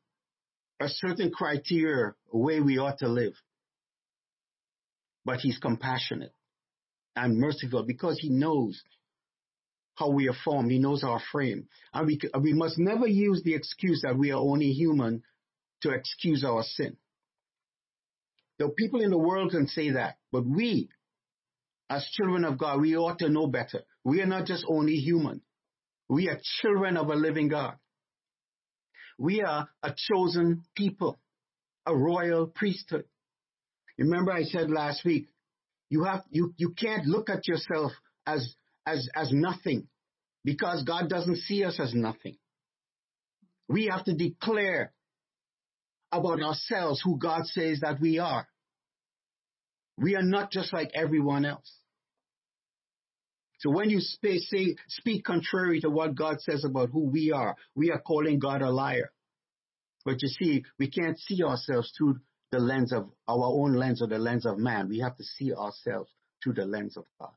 a 0.80 0.88
certain 0.88 1.32
criteria, 1.32 2.14
a 2.32 2.38
way 2.38 2.60
we 2.60 2.78
ought 2.78 2.98
to 2.98 3.08
live. 3.08 3.34
But 5.24 5.40
he's 5.40 5.58
compassionate 5.58 6.32
and 7.16 7.38
merciful 7.38 7.82
because 7.82 8.18
he 8.20 8.28
knows 8.28 8.80
how 9.96 10.10
we 10.10 10.28
are 10.28 10.36
formed. 10.44 10.70
He 10.70 10.78
knows 10.78 11.02
our 11.02 11.20
frame. 11.32 11.68
And 11.92 12.06
we, 12.06 12.20
we 12.40 12.52
must 12.52 12.78
never 12.78 13.06
use 13.06 13.42
the 13.42 13.54
excuse 13.54 14.02
that 14.02 14.16
we 14.16 14.30
are 14.30 14.40
only 14.40 14.72
human 14.72 15.22
to 15.82 15.90
excuse 15.90 16.44
our 16.44 16.62
sin. 16.62 16.96
The 18.58 18.68
people 18.68 19.02
in 19.02 19.10
the 19.10 19.18
world 19.18 19.50
can 19.50 19.66
say 19.66 19.90
that, 19.90 20.16
but 20.32 20.46
we, 20.46 20.88
as 21.90 22.06
children 22.12 22.44
of 22.44 22.58
God, 22.58 22.80
we 22.80 22.96
ought 22.96 23.18
to 23.18 23.28
know 23.28 23.46
better. 23.46 23.82
We 24.04 24.22
are 24.22 24.26
not 24.26 24.46
just 24.46 24.64
only 24.68 24.96
human. 24.96 25.42
We 26.08 26.28
are 26.28 26.38
children 26.60 26.96
of 26.96 27.08
a 27.08 27.14
living 27.14 27.48
God. 27.48 27.74
We 29.18 29.42
are 29.42 29.68
a 29.82 29.94
chosen 29.96 30.62
people, 30.74 31.18
a 31.86 31.94
royal 31.94 32.46
priesthood. 32.46 33.04
Remember 33.98 34.32
I 34.32 34.44
said 34.44 34.70
last 34.70 35.04
week, 35.04 35.28
you 35.88 36.04
have, 36.04 36.22
you, 36.30 36.52
you 36.56 36.70
can't 36.70 37.06
look 37.06 37.30
at 37.30 37.46
yourself 37.48 37.92
as, 38.26 38.54
as, 38.86 39.08
as 39.14 39.32
nothing 39.32 39.88
because 40.44 40.84
God 40.84 41.08
doesn't 41.08 41.38
see 41.38 41.64
us 41.64 41.78
as 41.80 41.92
nothing. 41.92 42.36
We 43.68 43.86
have 43.86 44.04
to 44.04 44.14
declare 44.14 44.92
about 46.12 46.40
ourselves 46.40 47.02
who 47.04 47.18
God 47.18 47.46
says 47.46 47.80
that 47.80 48.00
we 48.00 48.18
are. 48.18 48.46
We 49.98 50.14
are 50.14 50.22
not 50.22 50.50
just 50.52 50.72
like 50.72 50.90
everyone 50.94 51.44
else. 51.44 51.72
So 53.58 53.70
when 53.70 53.90
you 53.90 54.00
speak, 54.00 54.42
say, 54.42 54.76
speak 54.88 55.24
contrary 55.24 55.80
to 55.80 55.90
what 55.90 56.14
God 56.14 56.40
says 56.40 56.64
about 56.64 56.90
who 56.90 57.10
we 57.10 57.32
are, 57.32 57.56
we 57.74 57.90
are 57.90 58.00
calling 58.00 58.38
God 58.38 58.62
a 58.62 58.70
liar. 58.70 59.10
But 60.04 60.22
you 60.22 60.28
see, 60.28 60.64
we 60.78 60.90
can't 60.90 61.18
see 61.18 61.42
ourselves 61.42 61.92
through 61.96 62.20
the 62.52 62.60
lens 62.60 62.92
of 62.92 63.10
our 63.26 63.44
own 63.44 63.74
lens 63.74 64.02
or 64.02 64.06
the 64.06 64.18
lens 64.18 64.46
of 64.46 64.58
man. 64.58 64.88
We 64.88 65.00
have 65.00 65.16
to 65.16 65.24
see 65.24 65.52
ourselves 65.52 66.10
through 66.42 66.54
the 66.54 66.66
lens 66.66 66.96
of 66.96 67.04
God. 67.18 67.32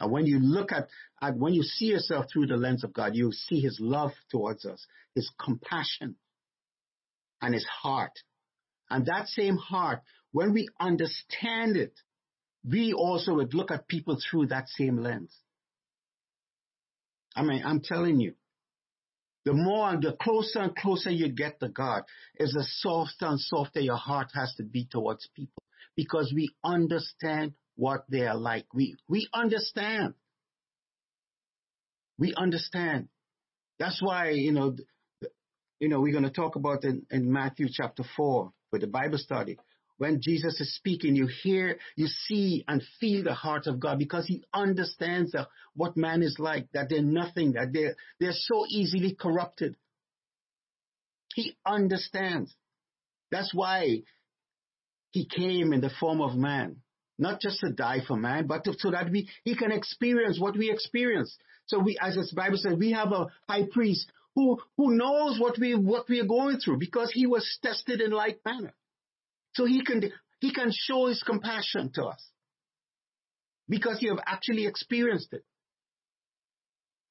And 0.00 0.10
when 0.10 0.26
you 0.26 0.38
look 0.38 0.72
at, 0.72 0.88
at 1.22 1.36
when 1.36 1.54
you 1.54 1.62
see 1.62 1.86
yourself 1.86 2.26
through 2.32 2.46
the 2.46 2.56
lens 2.56 2.84
of 2.84 2.92
God, 2.92 3.14
you 3.14 3.32
see 3.32 3.60
his 3.60 3.78
love 3.80 4.10
towards 4.30 4.64
us, 4.64 4.84
his 5.14 5.30
compassion, 5.42 6.16
and 7.40 7.54
his 7.54 7.66
heart. 7.66 8.12
And 8.90 9.06
that 9.06 9.28
same 9.28 9.56
heart, 9.56 10.00
when 10.32 10.52
we 10.52 10.68
understand 10.80 11.76
it, 11.76 11.94
we 12.68 12.92
also 12.92 13.34
would 13.34 13.54
look 13.54 13.70
at 13.70 13.88
people 13.88 14.18
through 14.18 14.46
that 14.46 14.68
same 14.68 14.98
lens. 14.98 15.36
I 17.36 17.42
mean, 17.42 17.62
I'm 17.64 17.80
telling 17.80 18.20
you, 18.20 18.34
the 19.44 19.52
more, 19.52 19.90
and 19.90 20.02
the 20.02 20.16
closer 20.20 20.60
and 20.60 20.74
closer 20.74 21.10
you 21.10 21.28
get 21.28 21.60
to 21.60 21.68
God, 21.68 22.04
is 22.36 22.52
the 22.52 22.64
softer 22.64 23.26
and 23.26 23.38
softer 23.38 23.80
your 23.80 23.96
heart 23.96 24.28
has 24.34 24.54
to 24.56 24.62
be 24.62 24.86
towards 24.90 25.28
people 25.34 25.62
because 25.96 26.32
we 26.34 26.54
understand 26.64 27.52
what 27.76 28.04
they 28.08 28.26
are 28.26 28.36
like. 28.36 28.66
We, 28.72 28.96
we 29.08 29.28
understand. 29.32 30.14
We 32.18 32.34
understand. 32.36 33.08
That's 33.78 34.00
why, 34.00 34.30
you 34.30 34.52
know, 34.52 34.76
you 35.80 35.88
know, 35.88 36.00
we're 36.00 36.12
going 36.12 36.24
to 36.24 36.30
talk 36.30 36.56
about 36.56 36.84
in, 36.84 37.04
in 37.10 37.32
Matthew 37.32 37.66
chapter 37.70 38.04
4 38.16 38.52
with 38.70 38.80
the 38.80 38.86
Bible 38.86 39.18
study. 39.18 39.58
When 39.98 40.20
Jesus 40.20 40.60
is 40.60 40.74
speaking, 40.74 41.14
you 41.14 41.28
hear, 41.42 41.78
you 41.96 42.06
see 42.06 42.64
and 42.66 42.82
feel 43.00 43.22
the 43.22 43.34
heart 43.34 43.66
of 43.66 43.78
God 43.78 43.98
because 43.98 44.26
he 44.26 44.42
understands 44.52 45.34
what 45.74 45.96
man 45.96 46.22
is 46.22 46.36
like, 46.38 46.68
that 46.72 46.88
they're 46.88 47.02
nothing, 47.02 47.52
that 47.52 47.72
they're, 47.72 47.94
they're 48.18 48.32
so 48.32 48.64
easily 48.68 49.14
corrupted. 49.14 49.76
He 51.34 51.56
understands. 51.66 52.54
That's 53.30 53.52
why 53.54 54.02
he 55.10 55.26
came 55.26 55.72
in 55.72 55.80
the 55.80 55.90
form 56.00 56.20
of 56.20 56.34
man, 56.34 56.76
not 57.18 57.40
just 57.40 57.60
to 57.60 57.70
die 57.70 58.00
for 58.06 58.16
man, 58.16 58.46
but 58.46 58.64
to, 58.64 58.74
so 58.78 58.90
that 58.90 59.10
we, 59.10 59.28
he 59.44 59.54
can 59.56 59.72
experience 59.72 60.38
what 60.38 60.56
we 60.56 60.70
experience. 60.70 61.36
So 61.66 61.78
we, 61.78 61.96
as 62.00 62.14
the 62.14 62.28
Bible 62.34 62.56
says, 62.58 62.74
we 62.78 62.92
have 62.92 63.12
a 63.12 63.26
high 63.48 63.66
priest 63.70 64.10
who, 64.34 64.58
who 64.76 64.96
knows 64.96 65.38
what 65.38 65.58
we, 65.58 65.74
what 65.74 66.08
we 66.08 66.20
are 66.20 66.26
going 66.26 66.58
through 66.58 66.78
because 66.78 67.10
he 67.12 67.26
was 67.26 67.58
tested 67.62 68.00
in 68.00 68.10
like 68.10 68.40
manner. 68.44 68.74
So 69.54 69.64
he 69.64 69.84
can, 69.84 70.10
he 70.40 70.52
can 70.52 70.72
show 70.72 71.06
his 71.06 71.22
compassion 71.22 71.92
to 71.94 72.04
us 72.06 72.22
because 73.68 73.98
he 74.00 74.08
have 74.08 74.18
actually 74.26 74.66
experienced 74.66 75.32
it. 75.32 75.44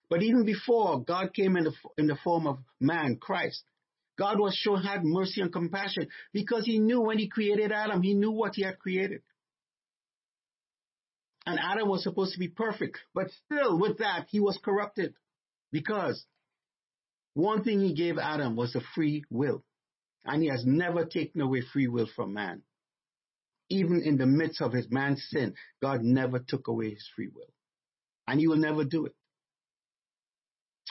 But 0.10 0.22
even 0.22 0.46
before 0.46 1.02
God 1.02 1.34
came 1.34 1.56
in 1.56 1.64
the, 1.64 1.74
in 1.98 2.08
the 2.08 2.18
form 2.24 2.46
of 2.46 2.60
man, 2.80 3.18
Christ, 3.20 3.64
God 4.18 4.40
was 4.40 4.54
sure 4.54 4.78
had 4.78 5.04
mercy 5.04 5.42
and 5.42 5.52
compassion 5.52 6.08
because 6.34 6.66
he 6.66 6.78
knew 6.78 7.02
when 7.02 7.18
he 7.18 7.30
created 7.30 7.72
Adam, 7.72 8.04
he 8.04 8.14
knew 8.14 8.32
what 8.32 8.54
he 8.56 8.64
had 8.64 8.78
created. 8.78 9.22
And 11.46 11.60
Adam 11.60 11.90
was 11.90 12.04
supposed 12.04 12.34
to 12.34 12.40
be 12.40 12.48
perfect, 12.48 13.00
but 13.14 13.28
still 13.46 13.78
with 13.78 13.98
that, 13.98 14.28
he 14.30 14.40
was 14.40 14.58
corrupted 14.64 15.14
because 15.72 16.26
one 17.34 17.64
thing 17.64 17.80
he 17.80 17.94
gave 17.94 18.18
Adam 18.18 18.56
was 18.56 18.76
a 18.76 18.82
free 18.96 19.24
will. 19.30 19.64
And 20.26 20.42
he 20.42 20.50
has 20.50 20.66
never 20.66 21.04
taken 21.04 21.42
away 21.42 21.62
free 21.62 21.88
will 21.88 22.08
from 22.16 22.34
man. 22.34 22.62
Even 23.70 24.02
in 24.04 24.18
the 24.18 24.26
midst 24.26 24.62
of 24.62 24.72
his 24.72 24.90
man's 24.90 25.26
sin, 25.30 25.56
God 25.82 26.02
never 26.02 26.40
took 26.40 26.68
away 26.68 26.92
his 26.92 27.06
free 27.16 27.28
will. 27.28 27.52
And 28.28 28.40
he 28.40 28.48
will 28.48 28.58
never 28.58 28.86
do 28.86 29.06
it. 29.06 29.16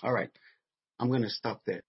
All 0.02 0.12
right. 0.12 0.30
I'm 0.98 1.08
going 1.08 1.22
to 1.22 1.30
stop 1.30 1.62
there. 1.66 1.82